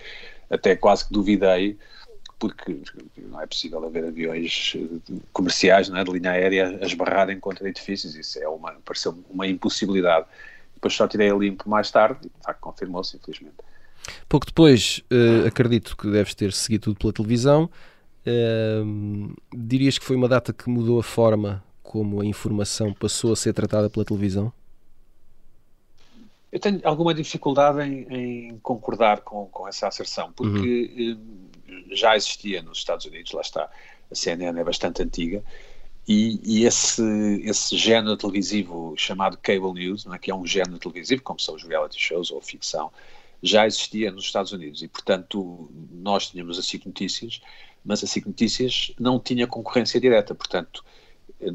[0.51, 1.79] até quase que duvidei
[2.39, 2.83] porque
[3.17, 7.69] não é possível haver aviões eh, comerciais não é, de linha aérea a esbarrarem contra
[7.69, 10.27] edifícios, isso é uma, pareceu uma impossibilidade.
[10.75, 13.57] Depois só tirei a limpo mais tarde e de facto confirmou-se, infelizmente.
[14.29, 17.71] Pouco depois, uh, acredito que deves ter seguido tudo pela televisão.
[18.27, 23.37] Uh, dirias que foi uma data que mudou a forma como a informação passou a
[23.37, 24.53] ser tratada pela televisão?
[26.51, 31.45] Eu tenho alguma dificuldade em, em concordar com, com, essa asserção, porque uhum
[31.91, 33.71] já existia nos Estados Unidos, lá está,
[34.11, 35.43] a CNN é bastante antiga,
[36.07, 37.03] e, e esse,
[37.45, 41.55] esse género televisivo chamado cable news, não é, que é um género televisivo, como são
[41.55, 42.93] os reality shows ou ficção,
[43.43, 47.41] já existia nos Estados Unidos e, portanto, nós tínhamos a SIC Notícias,
[47.85, 50.85] mas a SIC Notícias não tinha concorrência direta, portanto,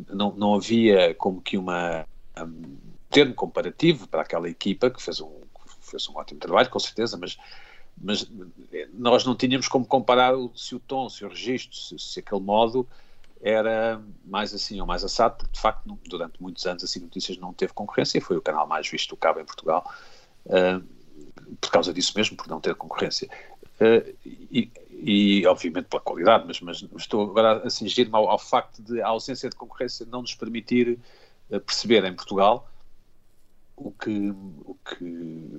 [0.07, 2.05] não, não havia como que uma
[2.37, 2.77] um
[3.09, 5.41] termo comparativo para aquela equipa que fez um,
[5.81, 7.37] fez um ótimo trabalho, com certeza, mas
[8.01, 8.29] mas
[8.93, 12.87] nós não tínhamos como comparar se o tom, se o registro, se, se aquele modo
[13.41, 17.53] era mais assim ou mais assado, porque de facto durante muitos anos assim Notícias não
[17.53, 19.89] teve concorrência e foi o canal mais visto do cabo em Portugal,
[20.45, 20.83] uh,
[21.59, 23.29] por causa disso mesmo, por não ter concorrência.
[23.81, 28.81] Uh, e, e, obviamente pela qualidade, mas, mas estou agora a cingir-me ao, ao, facto
[28.81, 30.99] de a ausência de concorrência não nos permitir
[31.49, 32.69] uh, perceber em Portugal
[33.77, 34.33] o que,
[34.65, 35.05] o que,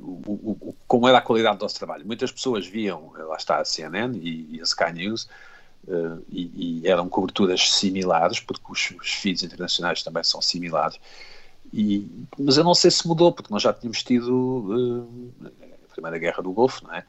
[0.02, 2.06] o, o, como era a qualidade do nosso trabalho.
[2.06, 5.24] Muitas pessoas viam, lá está a CNN e, e a Sky News,
[5.88, 11.00] uh, e, e, eram coberturas similares, porque os, os feeds internacionais também são similares.
[11.72, 12.06] E,
[12.38, 15.08] mas eu não sei se mudou, porque nós já tínhamos tido
[15.40, 15.42] uh,
[15.88, 17.06] a Primeira Guerra do Golfo, não é?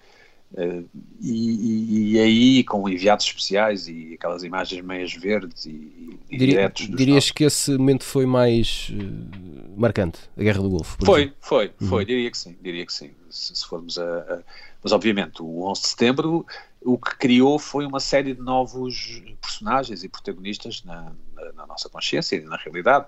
[0.54, 0.86] Uh,
[1.22, 6.88] e, e, aí, com enviados especiais e aquelas imagens meias verdes e, e Diria, diretos.
[6.88, 7.32] Dirias nossos...
[7.32, 10.98] que esse momento foi mais uh, marcante, a Guerra do Golfo?
[11.06, 11.38] Foi, exemplo.
[11.40, 11.88] foi, uhum.
[11.88, 13.12] foi, diria que sim, diria que sim.
[13.30, 14.40] Se, se formos a, a,
[14.84, 16.46] Mas, obviamente, o 11 de setembro
[16.84, 21.88] o que criou foi uma série de novos personagens e protagonistas na, na, na nossa
[21.90, 23.06] consciência e na realidade.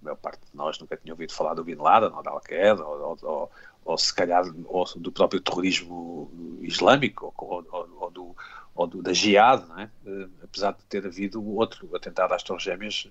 [0.00, 2.84] A maior parte de nós nunca tinha ouvido falar do Bin Laden ou da Al-Qaeda
[2.84, 3.50] ou, ou, ou
[3.96, 6.30] se calhar ou do próprio terrorismo
[6.62, 8.36] islâmico ou, ou, ou do,
[8.74, 9.88] ou do, da Jihad, é?
[10.08, 13.08] uh, apesar de ter havido outro atentado às Torres Gêmeas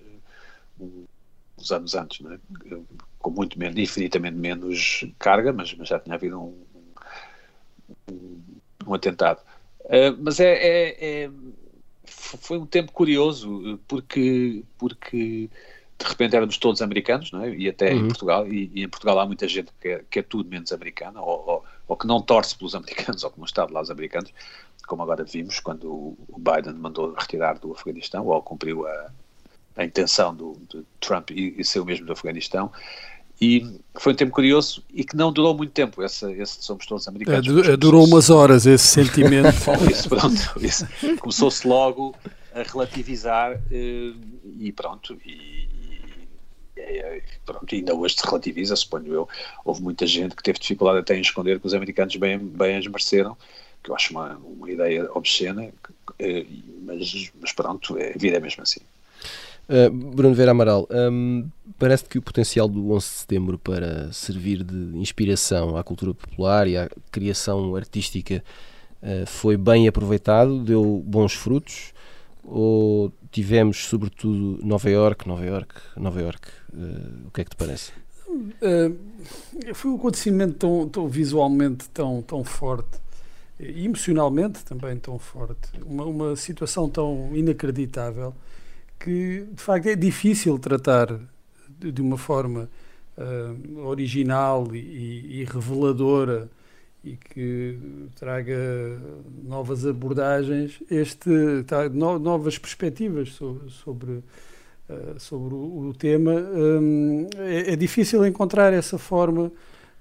[0.80, 1.08] uh,
[1.58, 2.74] uns anos antes, é?
[2.74, 2.86] uh,
[3.18, 6.64] com muito menos, infinitamente menos carga, mas, mas já tinha havido um,
[8.10, 8.40] um,
[8.86, 9.42] um atentado.
[10.20, 11.30] mas é, é, é,
[12.06, 15.50] foi um tempo curioso porque, porque
[15.98, 17.54] de repente éramos todos americanos, não é?
[17.54, 17.98] e até uhum.
[17.98, 20.72] em Portugal, e, e, em Portugal há muita gente que é, que é tudo menos
[20.72, 23.80] americana, ou, ou, ou, que não torce pelos americanos, ou que não está de lá
[23.80, 24.32] os americanos,
[24.86, 29.10] como agora vimos quando o Biden mandou retirar do Afeganistão, ou cumpriu a,
[29.76, 32.70] a intenção do, de Trump e, e ser o mesmo do Afeganistão,
[33.40, 37.06] e foi um tempo curioso e que não durou muito tempo, esse, esse somos todos
[37.06, 37.68] americanos.
[37.68, 39.48] É, durou umas horas esse sentimento.
[39.88, 41.20] isso, pronto.
[41.20, 42.16] Começou-se logo
[42.52, 44.12] a relativizar eh,
[44.58, 45.68] e pronto, e,
[46.88, 49.28] é, pronto, ainda hoje se relativiza, suponho eu.
[49.64, 52.86] Houve muita gente que teve dificuldade até em esconder que os americanos bem, bem as
[52.86, 53.36] mereceram,
[53.82, 55.68] que eu acho uma, uma ideia obscena,
[56.18, 56.46] eh,
[56.82, 58.80] mas, mas pronto, a vida é mesmo assim.
[59.68, 61.46] Uh, Bruno Vera Amaral, um,
[61.78, 66.66] parece que o potencial do 11 de setembro para servir de inspiração à cultura popular
[66.66, 68.42] e à criação artística
[69.02, 71.92] uh, foi bem aproveitado, deu bons frutos,
[72.42, 77.56] ou tivemos sobretudo Nova York, Nova York, Nova York, uh, o que é que te
[77.56, 77.92] parece?
[79.74, 82.98] foi um acontecimento tão, tão, visualmente tão, tão forte
[83.58, 88.34] e emocionalmente também tão forte, uma, uma situação tão inacreditável
[88.98, 91.18] que de facto é difícil tratar
[91.68, 92.68] de, de uma forma
[93.16, 96.48] uh, original e, e, reveladora
[97.04, 97.78] e que
[98.16, 98.56] traga
[99.44, 101.30] novas abordagens, este,
[101.66, 103.30] tá, no, novas perspectivas
[103.68, 104.22] sobre,
[104.88, 106.32] uh, sobre o, o tema.
[106.32, 109.52] Um, é, é, difícil encontrar essa forma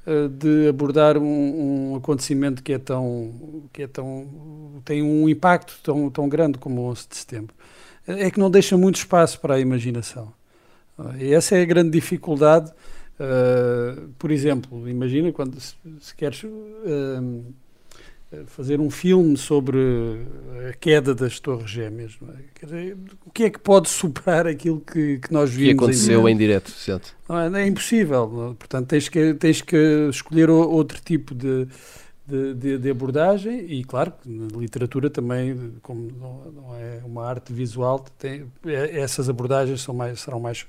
[0.06, 4.28] uh, de abordar um, um, acontecimento que é tão que é tão
[4.86, 7.56] tem um impacto tão tão grande como o 11 de setembro
[8.08, 10.32] é que não deixa muito espaço para a imaginação.
[11.20, 12.72] E essa é a grande dificuldade.
[14.18, 17.46] Por exemplo, imagina quando se, se queres uh,
[18.48, 19.78] fazer um filme sobre
[20.70, 22.66] a queda das Torres Gêmeas, é?
[22.66, 25.68] dizer, o que é que pode superar aquilo que, que nós vimos?
[25.68, 27.16] Que aconteceu em direto, certo?
[27.30, 28.56] É, é, impossível.
[28.60, 31.68] Portanto, tens que, tens que escolher outro tipo de
[32.28, 37.54] de, de, de, abordagem e claro na literatura também como não, não, é uma arte
[37.54, 40.66] visual tem, é, essas abordagens são mais serão mais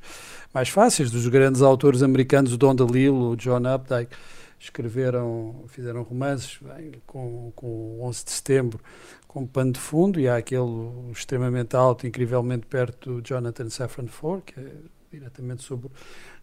[0.54, 4.14] mais fáceis dos grandes autores americanos o Don DeLillo o John Updike
[4.58, 8.80] escreveram fizeram romances bem, com, com o 11 de setembro
[9.26, 14.42] como pano de fundo e há aquele extremamente alto incrivelmente perto do Jonathan Safran Foer
[14.42, 14.70] que é
[15.12, 15.90] diretamente sobre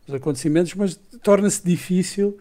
[0.08, 2.38] os acontecimentos mas torna-se difícil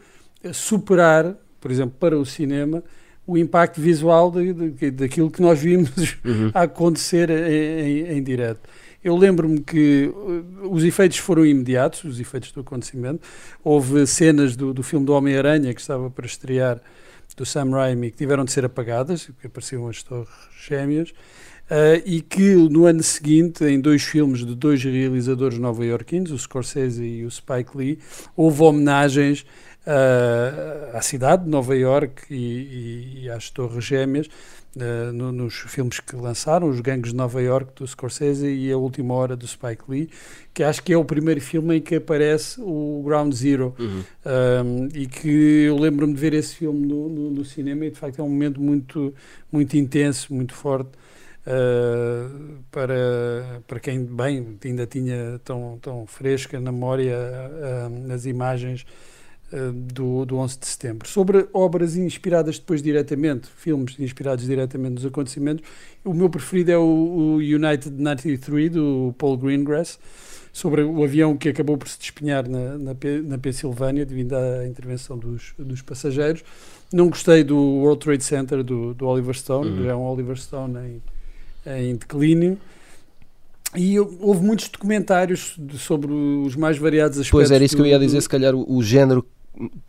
[0.53, 2.85] superar por exemplo, para o cinema,
[3.27, 5.91] o impacto visual de, de, daquilo que nós vimos
[6.23, 6.51] uhum.
[6.53, 8.69] acontecer em, em, em direto.
[9.05, 13.21] Eu lembro-me que uh, os efeitos foram imediatos, os efeitos do acontecimento.
[13.63, 16.81] Houve cenas do, do filme do Homem-Aranha que estava para estrear,
[17.37, 20.29] do Sam Raimi, que tiveram de ser apagadas, que apareciam as torres
[20.67, 26.39] gêmeas, uh, e que no ano seguinte, em dois filmes de dois realizadores nova-iorquinos, o
[26.39, 27.99] Scorsese e o Spike Lee,
[28.35, 29.45] houve homenagens
[29.87, 35.55] uh, à cidade de Nova York e, e, e às Torres Gêmeas, uh, no, nos
[35.55, 39.47] filmes que lançaram, Os Gangues de Nova York do Scorsese e A Última Hora do
[39.47, 40.11] Spike Lee,
[40.53, 43.75] que acho que é o primeiro filme em que aparece o Ground Zero.
[43.79, 44.03] Uhum.
[44.25, 47.99] Um, e que eu lembro-me de ver esse filme no, no, no, cinema e de
[47.99, 49.15] facto é um momento muito,
[49.51, 50.91] muito intenso, muito forte.
[51.47, 58.87] Uh, para, para quem bem ainda tinha tão, tão fresca na memória uh, as imagens
[59.73, 61.09] do, do 11 de setembro.
[61.09, 65.65] Sobre obras inspiradas depois diretamente, filmes inspirados diretamente nos acontecimentos,
[66.05, 69.99] o meu preferido é o, o United 93, do Paul Greengrass,
[70.53, 75.19] sobre o avião que acabou por se despenhar na, na, na Pensilvânia devido à intervenção
[75.19, 76.45] dos, dos passageiros.
[76.93, 79.91] Não gostei do World Trade Center do, do Oliver Stone, uhum.
[79.91, 81.03] é um Oliver Stone em,
[81.67, 82.59] em declínio.
[83.77, 87.31] E houve muitos documentários sobre os mais variados aspectos.
[87.33, 89.27] Pois era isso do, que eu ia dizer, se calhar o, o género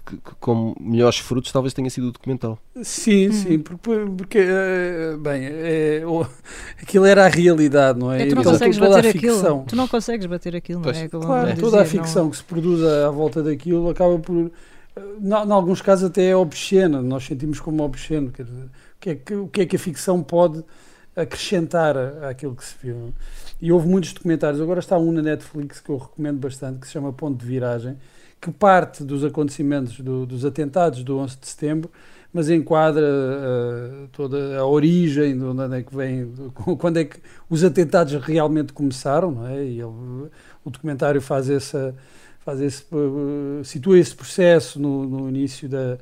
[0.06, 2.60] que, que, com melhores frutos talvez tenha sido o documental.
[2.84, 3.34] Sim, hum.
[3.34, 6.04] sim, porque, porque eh, bem, é,
[6.82, 8.21] aquilo era a realidade, não é?
[8.21, 9.65] é tu não então, consegues bater aquilo.
[9.67, 11.08] Tu não consegues bater aquilo, não é?
[11.08, 11.56] Claro, é.
[11.56, 12.32] toda a ficção não...
[12.32, 14.51] que se produz à, volta daquilo acaba por,
[14.95, 19.10] eh, em alguns casos até é obscena, nós sentimos como obsceno, quer dizer, o que
[19.10, 20.63] é que, o que, é que a ficção pode
[21.15, 21.95] acrescentar
[22.30, 23.13] àquilo que se viu.
[23.61, 26.93] E houve muitos documentários, agora está um na Netflix que eu recomendo bastante, que se
[26.93, 27.97] chama Ponto de Viragem,
[28.41, 31.89] que parte dos acontecimentos do, dos atentados do 11 de setembro,
[32.33, 36.33] mas enquadra uh, toda a origem de onde é que vem,
[36.77, 37.17] quando é que
[37.49, 39.63] os atentados realmente começaram, não é?
[39.63, 41.95] E ele, o documentário faz essa,
[42.41, 45.97] faz esse, uh, situa esse processo no, no início da,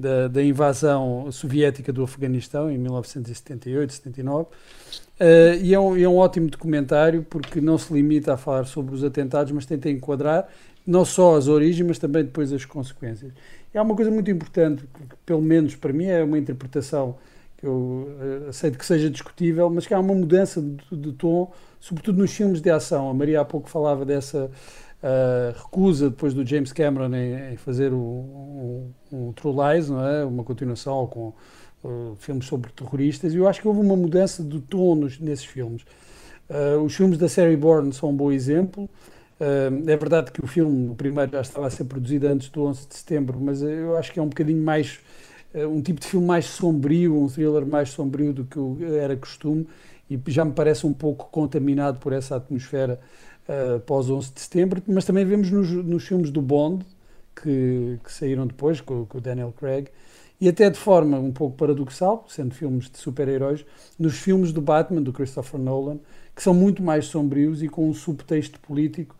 [0.00, 4.44] da, da, invasão soviética do Afeganistão em 1978, 79.
[4.44, 8.94] Uh, e é um, é um ótimo documentário porque não se limita a falar sobre
[8.94, 10.48] os atentados, mas tenta enquadrar
[10.86, 13.32] não só as origens, mas também depois as consequências.
[13.72, 17.16] É uma coisa muito importante, que, pelo menos para mim é uma interpretação
[17.56, 18.08] que eu
[18.44, 22.32] uh, aceito que seja discutível, mas que há uma mudança de, de, tom, sobretudo nos
[22.32, 23.10] filmes de ação.
[23.10, 24.50] A Maria há pouco falava dessa
[25.02, 30.06] uh, recusa depois do James Cameron em, em fazer o, um, um True Lies, não
[30.06, 30.24] é?
[30.24, 31.34] uma continuação com
[31.84, 35.44] uh, filmes sobre terroristas, e eu acho que houve uma mudança de tom nos, nesses
[35.44, 35.84] filmes.
[36.84, 38.88] os filmes da série Bourne são um bom exemplo.
[39.40, 42.62] Uh, é verdade que o filme, o primeiro, já estava a ser produzido antes do
[42.62, 45.00] 11 de setembro, mas eu acho que é um bocadinho mais.
[45.54, 49.66] Uh, um tipo de filme mais sombrio, um thriller mais sombrio do que era costume,
[50.10, 53.00] e já me parece um pouco contaminado por essa atmosfera
[53.50, 54.82] uh, pós 11 de setembro.
[54.86, 56.86] Mas também vemos nos, nos filmes do Bond,
[57.34, 59.88] que, que saíram depois, com, com o Daniel Craig,
[60.40, 63.64] e até de forma um pouco paradoxal, sendo filmes de super-heróis,
[63.98, 65.98] nos filmes do Batman, do Christopher Nolan,
[66.34, 69.16] que são muito mais sombrios e com um subtexto político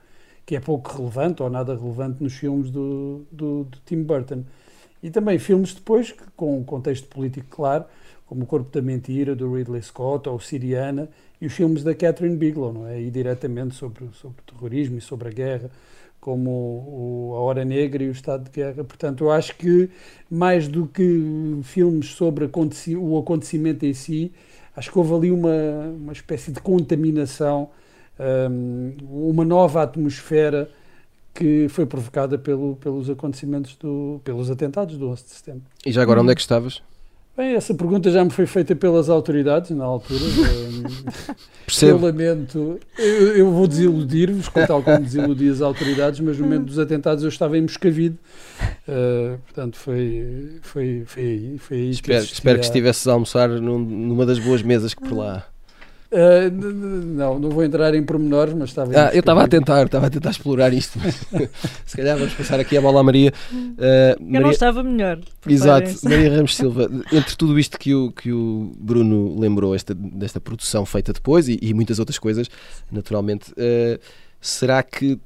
[0.46, 4.44] que é pouco relevante ou nada relevante nos filmes do, do, do Tim Burton.
[5.02, 7.84] E também filmes depois com um contexto político claro,
[8.26, 11.08] como O Corpo da Mentira, do Ridley Scott, ou Siriana,
[11.40, 13.00] e os filmes da Catherine Bigelow, não é?
[13.00, 15.70] E diretamente sobre, sobre o terrorismo e sobre a guerra,
[16.20, 18.84] como o, A Hora Negra e o Estado de Guerra.
[18.84, 19.88] Portanto, eu acho que
[20.30, 24.32] mais do que filmes sobre aconteci o acontecimento em si,
[24.76, 25.50] acho que houve ali uma,
[25.96, 27.70] uma espécie de contaminação,
[28.50, 30.70] um, uma nova atmosfera
[31.32, 35.62] que foi provocada pelo, pelos acontecimentos, do, pelos atentados do 11 de setembro.
[35.86, 36.82] E já agora, onde é que estavas?
[37.36, 40.20] Bem, essa pergunta já me foi feita pelas autoridades na altura.
[41.64, 41.92] Percebo.
[41.92, 46.78] Eu lamento, eu, eu vou desiludir-vos, tal como desiludi as autoridades, mas no momento dos
[46.78, 48.16] atentados eu estava em Moscavide.
[48.86, 51.58] Uh, portanto, foi, foi, foi aí.
[51.58, 55.00] Foi aí espero, que, espero que estivesses a almoçar num, numa das boas mesas que
[55.00, 55.46] por lá.
[56.12, 58.90] Uh, não, não vou entrar em pormenores, mas estava.
[58.96, 60.98] Ah, eu estava a tentar, estava a tentar explorar isto.
[61.86, 63.32] se calhar vamos passar aqui a bola à Maria.
[63.52, 64.38] Uh, Maria...
[64.38, 65.20] Eu não estava melhor.
[65.46, 66.90] Exato, Maria Ramos Silva.
[67.12, 71.58] Entre tudo isto que o, que o Bruno lembrou, esta, desta produção feita depois e,
[71.62, 72.48] e muitas outras coisas,
[72.90, 74.00] naturalmente, uh,
[74.40, 75.16] será que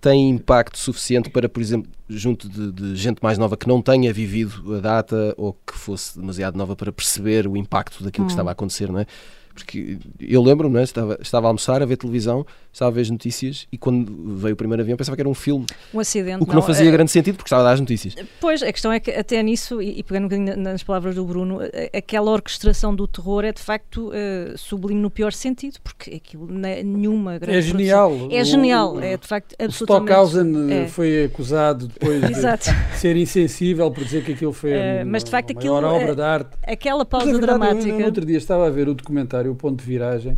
[0.00, 4.12] tem impacto suficiente para, por exemplo, junto de, de, gente mais nova que não tenha
[4.12, 8.28] vivido a data ou que fosse demasiado nova para perceber o impacto daquilo hum.
[8.28, 9.06] que estava a acontecer, não é?
[9.56, 10.82] Porque eu lembro-me, é?
[10.82, 14.54] estava, estava a almoçar, a ver televisão, estava a ver as notícias e quando veio
[14.54, 15.66] o primeiro avião pensava que era um filme.
[15.92, 16.42] Um acidente.
[16.42, 16.92] O que não, não fazia é...
[16.92, 18.14] grande sentido porque estava a dar as notícias.
[18.40, 21.24] Pois, a questão é que até nisso, e, e pegando um bocadinho nas palavras do
[21.24, 21.60] Bruno,
[21.96, 26.82] aquela orquestração do terror é de facto uh, sublime no pior sentido, porque aquilo é
[26.82, 27.58] nenhuma grande.
[27.58, 28.28] É genial.
[28.30, 30.12] É genial, o, é de facto absolutamente.
[30.12, 30.88] Stockhausen eh, é.
[30.88, 32.34] foi acusado depois de
[32.96, 36.14] ser insensível por dizer que aquilo foi uh, mas de facto a aquilo, maior obra
[36.14, 36.50] de arte.
[36.62, 37.88] Aquela pausa mas, verdade, dramática.
[37.88, 40.36] Eu, no outro dia estava a ver o documentário o ponto de viragem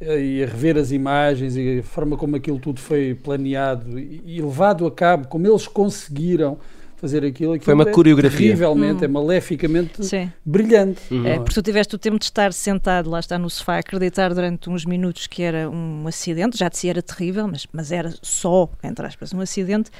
[0.00, 4.40] eh, e a rever as imagens e a forma como aquilo tudo foi planeado e
[4.40, 6.58] levado a cabo, como eles conseguiram
[7.02, 7.54] fazer aquilo.
[7.54, 8.38] aquilo foi uma é coreografia.
[8.38, 9.04] Terrivelmente, hum.
[9.04, 10.30] é maleficamente Sim.
[10.44, 11.02] brilhante.
[11.10, 11.26] Uhum.
[11.26, 14.70] É, porque tu tiveste o tempo de estar sentado lá está no sofá, acreditar durante
[14.70, 18.70] uns minutos que era um acidente, já de si era terrível, mas, mas era só,
[18.84, 19.90] entre aspas, um acidente.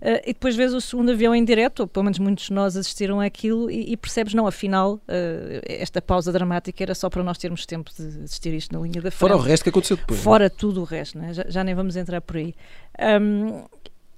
[0.00, 2.76] Uh, e depois vês o segundo avião em direto, ou pelo menos muitos de nós
[2.76, 5.00] assistiram àquilo, e, e percebes, não, afinal, uh,
[5.64, 9.10] esta pausa dramática era só para nós termos tempo de assistir isto na linha da
[9.10, 9.18] frente.
[9.18, 10.20] Fora o resto que aconteceu depois.
[10.20, 10.22] É?
[10.22, 10.50] Fora né?
[10.50, 11.32] tudo o resto, né?
[11.32, 12.54] já, já, nem vamos entrar por aí.
[13.20, 13.64] Um,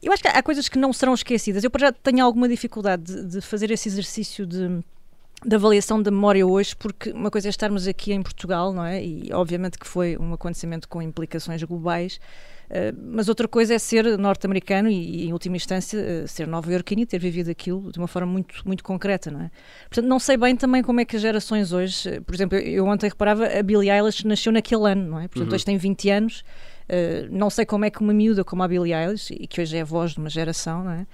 [0.02, 1.62] eu acho que há coisas que não serão esquecidas.
[1.64, 4.82] Eu já tenho alguma dificuldade de, de fazer esse exercício de
[5.44, 9.02] da avaliação da memória hoje, porque uma coisa é estarmos aqui em Portugal, não é?
[9.02, 12.20] E obviamente que foi um acontecimento com implicações globais,
[13.12, 17.18] mas outra coisa é ser norte-americano e, em última instância, uh, ser nova-iorquino e ter
[17.18, 19.50] vivido aquilo de uma forma muito, muito concreta, não é?
[19.88, 22.08] Portanto, não sei bem também como é que as gerações hoje...
[22.08, 25.26] Uh, por exemplo, eu, eu, ontem reparava, a Billie Eilish nasceu naquele ano, não é?
[25.26, 25.54] Portanto, uhum.
[25.54, 26.44] hoje tem 20 anos.
[27.30, 29.80] não sei como é que uma miúda como a Billie Eilish, e que hoje é
[29.80, 31.06] a voz de uma geração, não é?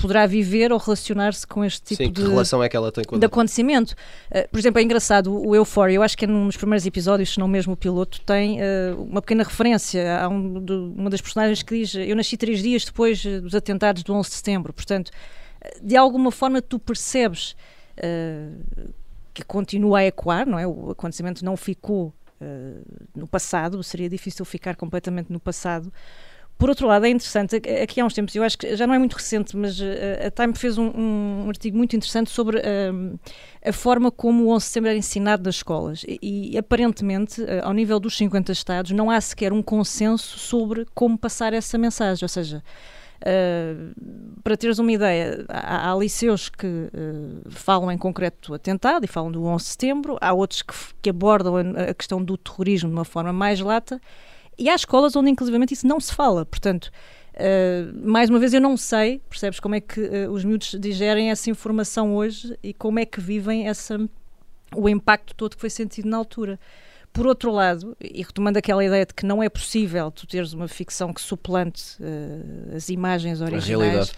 [0.00, 3.18] Poderá viver ou relacionar-se com este tipo Sim, de, relação é que ela tem com
[3.18, 3.94] de acontecimento.
[4.30, 7.34] Uh, por exemplo, é engraçado, o Euphoria, eu acho que é num dos primeiros episódios,
[7.34, 11.20] se não mesmo o piloto, tem uh, uma pequena referência a um, de, uma das
[11.20, 14.72] personagens que diz eu nasci três dias depois eh, dos atentados do 11 de setembro.
[14.72, 15.10] Portanto,
[15.82, 17.54] de alguma forma tu percebes
[17.98, 18.90] uh,
[19.34, 20.66] que continua a ecoar, não é?
[20.66, 22.12] O acontecimento não ficou
[23.14, 25.92] no passado, seria difícil ficar completamente no passado,
[26.60, 28.98] por outro lado, é interessante, aqui há uns tempos, eu acho que já não é
[28.98, 33.18] muito recente, mas eh, a Time fez um, um artigo muito interessante sobre um,
[33.62, 36.04] eh, a forma como o 11 de setembro era ensinado nas escolas.
[36.06, 40.86] E, e, aparentemente, eh, ao nível dos 50 Estados, não há sequer um consenso sobre
[40.94, 42.22] como passar essa mensagem.
[42.22, 42.62] Ou seja,
[43.22, 49.02] uh, para teres uma ideia, há, há liceus que uh, falam em concreto do atentado
[49.02, 52.36] e falam do 11 de setembro, há outros que, que abordam a, a questão do
[52.36, 53.98] terrorismo de uma forma mais lata
[54.60, 56.44] e há escolas onde, inclusivamente, isso não se fala.
[56.44, 56.92] Portanto,
[57.34, 61.30] uh, mais uma vez, eu não sei, percebes, como é que uh, os miúdos digerem
[61.30, 63.98] essa informação hoje e como é que vivem essa,
[64.76, 66.60] o impacto todo que foi sentido na altura.
[67.10, 70.68] Por outro lado, e retomando aquela ideia de que não é possível tu teres uma
[70.68, 74.12] ficção que suplante uh, as imagens originais,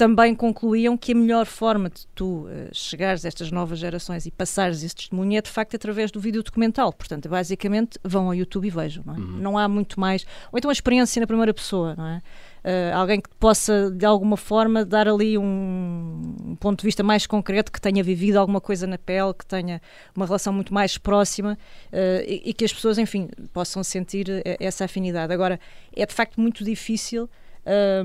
[0.00, 4.30] também concluíam que a melhor forma de tu uh, chegares a estas novas gerações e
[4.30, 6.90] passares esse testemunho é de facto através do vídeo documental.
[6.90, 9.04] Portanto, basicamente vão ao YouTube e vejam.
[9.04, 9.18] Não, é?
[9.18, 9.26] uhum.
[9.26, 10.24] não há muito mais.
[10.50, 12.22] Ou então a experiência na primeira pessoa, não é?
[12.64, 17.26] Uh, alguém que possa de alguma forma dar ali um, um, ponto de vista mais
[17.26, 19.82] concreto, que tenha vivido alguma coisa na pele, que tenha
[20.16, 21.58] uma relação muito mais próxima
[21.92, 24.28] uh, e, e, que as pessoas, enfim, possam sentir
[24.58, 25.30] essa afinidade.
[25.30, 25.60] Agora,
[25.94, 27.28] é de facto muito difícil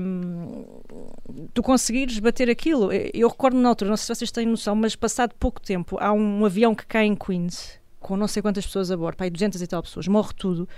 [0.00, 0.64] um,
[1.52, 2.90] tu conseguires bater aquilo.
[2.92, 6.12] Eu recordo na altura, não sei se vocês têm noção, mas passado pouco tempo há
[6.12, 9.60] um avião que cai em Queens com não sei quantas pessoas a bordo, pá, 200
[9.60, 10.68] e tal pessoas, morre tudo.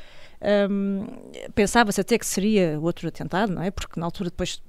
[0.71, 1.07] Um,
[1.55, 3.71] Pensava-se até que seria outro atentado, não é?
[3.71, 4.63] Porque na altura depois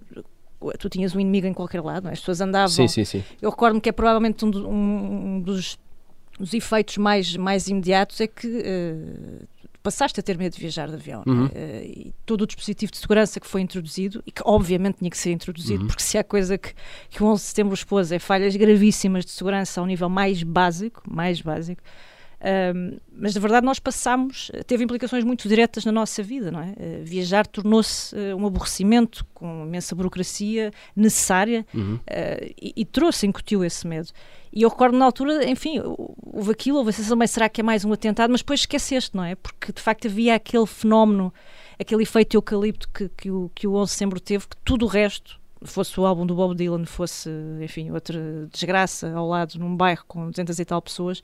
[0.78, 2.12] tu tinhas um inimigo em qualquer lado, é?
[2.12, 2.68] as pessoas andavam.
[2.68, 3.24] Sim, sim, sim.
[3.42, 5.80] Eu recordo-me que é provavelmente um, um dos,
[6.38, 9.48] dos efeitos mais, mais imediatos é que uh,
[9.82, 11.24] passaste a ter medo de viajar de avião.
[11.26, 11.30] É?
[11.30, 11.46] Uhum.
[11.46, 11.50] Uh,
[11.84, 15.32] e todo o dispositivo de segurança que foi introduzido, e que obviamente tinha que ser
[15.32, 15.88] introduzido, uhum.
[15.88, 16.74] porque se há coisa que,
[17.10, 21.02] que o 11 de setembro expôs é falhas gravíssimas de segurança ao nível mais básico,
[21.10, 21.82] mais básico,
[22.42, 26.70] um, mas na verdade nós passamos, teve implicações muito diretas na nossa vida, não é?
[26.70, 31.96] Uh, viajar tornou-se uh, um aborrecimento com imensa burocracia necessária uhum.
[31.96, 34.10] uh, e, e, trouxe, incutiu esse medo.
[34.54, 37.64] E eu recordo na altura, enfim, houve aquilo, houve a sensação, mas será que é
[37.64, 38.32] mais um atentado?
[38.32, 39.36] Mas depois esqueceste, não é?
[39.36, 41.34] Porque de facto havia aquele fenómeno,
[41.78, 44.88] aquele efeito eucalipto que, que, o, que o 11 de setembro teve, que tudo o
[44.88, 47.30] resto fosse o álbum do Bob Dylan, fosse,
[47.62, 51.22] enfim, outra desgraça ao lado num bairro com 200 e tal pessoas,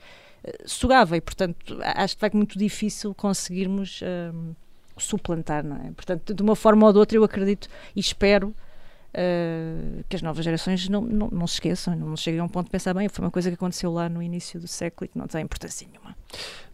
[0.66, 4.02] sugava e, portanto, acho que vai muito difícil conseguirmos
[4.34, 4.54] um,
[4.98, 5.92] suplantar, não é?
[5.92, 10.44] Portanto, de uma forma ou de outra, eu acredito e espero uh, que as novas
[10.44, 13.26] gerações não, não, não se esqueçam, não cheguem a um ponto de pensar, bem, foi
[13.26, 16.16] uma coisa que aconteceu lá no início do século e que não tem importância nenhuma.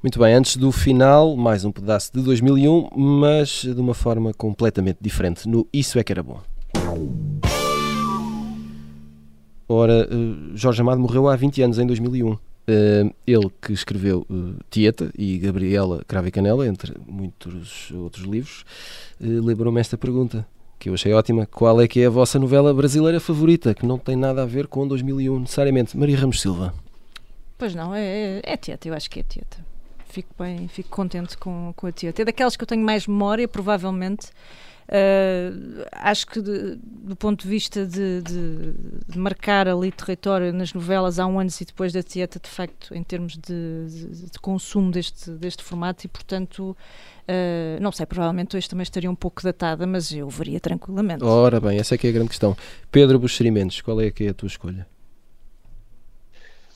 [0.01, 4.97] Muito bem, antes do final, mais um pedaço de 2001, mas de uma forma completamente
[4.99, 6.41] diferente, no Isso é que era bom.
[9.73, 12.33] Ora, uh, Jorge Amado morreu há 20 anos, em 2001.
[12.33, 12.39] Uh,
[13.25, 18.65] ele que escreveu uh, Tieta e Gabriela Cravo e Canela, entre muitos outros livros,
[19.19, 20.45] lembrou-me esta pergunta,
[20.77, 21.45] que eu achei ótima.
[21.45, 24.67] Qual é que é a vossa novela brasileira favorita, que não tem nada a ver
[24.67, 25.97] com 2001 necessariamente?
[25.97, 26.73] Maria Ramos Silva.
[27.57, 29.65] Pois não, é, é, é Tieta, eu acho que é Tieta.
[30.09, 32.23] Fico bem, fico contente com, com a Tieta.
[32.23, 34.27] É daquelas que eu tenho mais memória, provavelmente.
[34.91, 38.73] Uh, acho que de, do ponto de vista de, de,
[39.07, 42.93] de, marcar ali território nas novelas há um antes e depois da Tieta, de facto,
[42.93, 43.87] em termos de,
[44.41, 49.41] consumo deste, deste formato, e portanto, uh, não sei, provavelmente hoje também estaria um pouco
[49.41, 51.23] datada, mas eu veria tranquilamente.
[51.23, 52.57] Ora bem, essa é que é a grande questão.
[52.91, 54.85] Pedro Buxerimentos, qual é que é a tua escolha?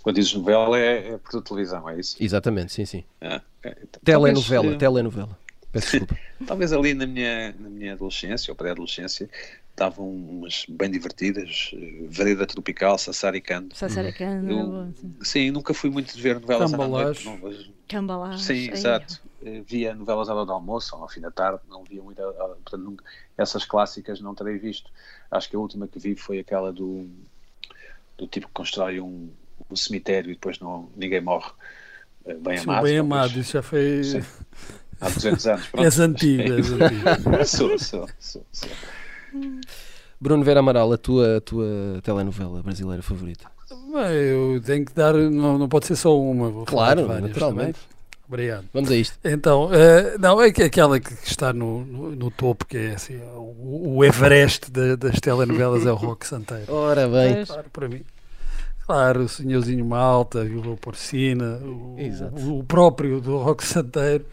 [0.01, 2.15] Quando dizes novela é, é por televisão, é isso?
[2.17, 3.03] Exatamente, sim, sim.
[3.19, 5.44] Ah, é, telenovela, talvez, telenovela.
[5.75, 6.17] Peço desculpa.
[6.47, 9.29] Talvez ali na minha, na minha adolescência ou pré-adolescência
[9.75, 13.75] davam umas bem divertidas, uh, Vereda Tropical, Sassaricando.
[13.75, 17.29] Sassaricando, eu, Sim, nunca fui muito de ver novelas Cambalás.
[17.89, 18.41] Cambalás.
[18.41, 19.21] Sim, exato.
[19.41, 22.21] Uh, via novelas à hora do almoço ou ao fim da tarde, não via muito,
[22.21, 23.03] uh, portanto, nunca,
[23.37, 24.89] essas clássicas não terei visto.
[25.29, 27.09] Acho que a última que vi foi aquela do,
[28.17, 29.29] do tipo que constrói um,
[29.69, 31.51] um cemitério e depois não, ninguém morre.
[32.39, 32.83] Bem amado.
[32.83, 34.03] Bem amado, isso já foi...
[34.03, 34.23] Sim.
[35.05, 35.67] Há 200 anos.
[35.67, 35.85] Pronto.
[35.85, 37.45] És antigo, és antigo.
[37.45, 38.69] sou, sou, sou, sou.
[40.19, 41.67] Bruno Vera Amaral, a tua, a tua
[42.03, 43.45] telenovela brasileira favorita?
[43.69, 46.65] Bem, eu tenho que dar, não, não pode ser só uma.
[46.65, 47.73] claro, naturalmente.
[47.73, 47.95] Também.
[48.27, 48.65] Obrigado.
[48.73, 49.19] Vamos a isto.
[49.23, 53.17] Então, uh, não, é que aquela que está no, no, no topo, que é assim,
[53.35, 56.73] o, o Everest de, das telenovelas é o Rock Santeiro.
[56.73, 57.45] Ora bem.
[57.45, 58.01] Claro, para mim.
[58.85, 64.25] Claro, o Senhorzinho Malta, Vila Porcina, o, o, o próprio do Rock Santeiro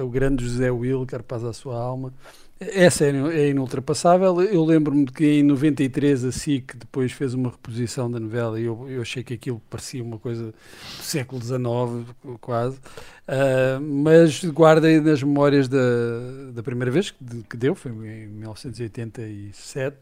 [0.00, 2.12] o grande José Wilker, paz à sua alma.
[2.60, 4.40] Essa é, é inultrapassável.
[4.42, 8.64] Eu lembro-me de que em 93 a SIC depois fez uma reposição da novela e
[8.64, 12.76] eu, eu achei que aquilo parecia uma coisa do século XIX, quase.
[12.76, 15.78] Uh, mas guardei nas memórias da,
[16.52, 19.96] da primeira vez que, que deu, foi em 1987,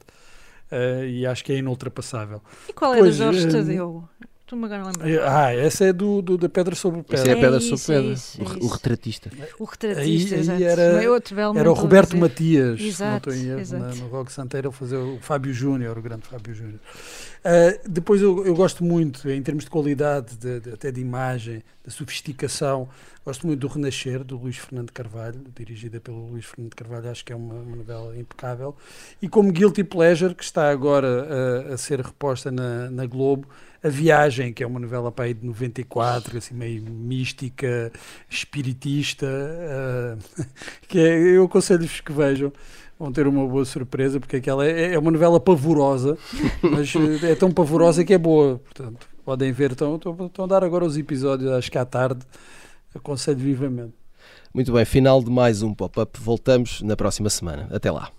[0.71, 2.43] uh, e acho que é inultrapassável.
[2.69, 4.09] E qual era o Jorge uh, Tadeu?
[4.51, 5.09] Estou-me agora a lembrar.
[5.09, 7.21] É, ah, essa é do, do da Pedra sobre Pedra.
[7.21, 8.13] Essa é a Pedra sobre Pedra.
[8.13, 9.31] Isso, o, o, retratista.
[9.61, 10.83] O retratista, aí, aí era,
[11.57, 15.55] era o Roberto Matias, exato, não estou em erro, no Rock Santeiro, fazer o Fábio
[15.55, 16.81] Júnior, o grande Fábio Júnior.
[17.45, 21.63] Uh, depois eu, eu, gosto muito, em termos de qualidade, de, de, até de imagem,
[21.85, 22.89] da sofisticação,
[23.25, 27.33] gosto muito do Renascer, do Luís Fernando Carvalho, dirigida pelo Luís Fernando Carvalho, acho que
[27.33, 28.75] é uma, uma novela impecável.
[29.21, 33.47] E como Guilty Pleasure, que está agora a, a ser reposta na, na Globo,
[33.83, 37.93] A Viagem, que é uma novela para aí de 94, assim meio mística,
[38.29, 40.45] espiritista, uh,
[40.89, 42.53] que é, eu aconselho-vos que vejam
[43.01, 46.19] vão ter uma boa surpresa, porque aquela é, é uma novela pavorosa,
[46.61, 46.95] mas
[47.25, 48.59] é tão pavorosa que é boa.
[48.59, 52.21] Portanto, podem ver, estão, estão a dar agora os episódios, acho que à tarde,
[52.95, 53.95] Aconselho vivamente.
[54.53, 56.19] Muito bem, final de mais um pop-up.
[56.21, 57.69] Voltamos na próxima semana.
[57.71, 58.11] Até lá.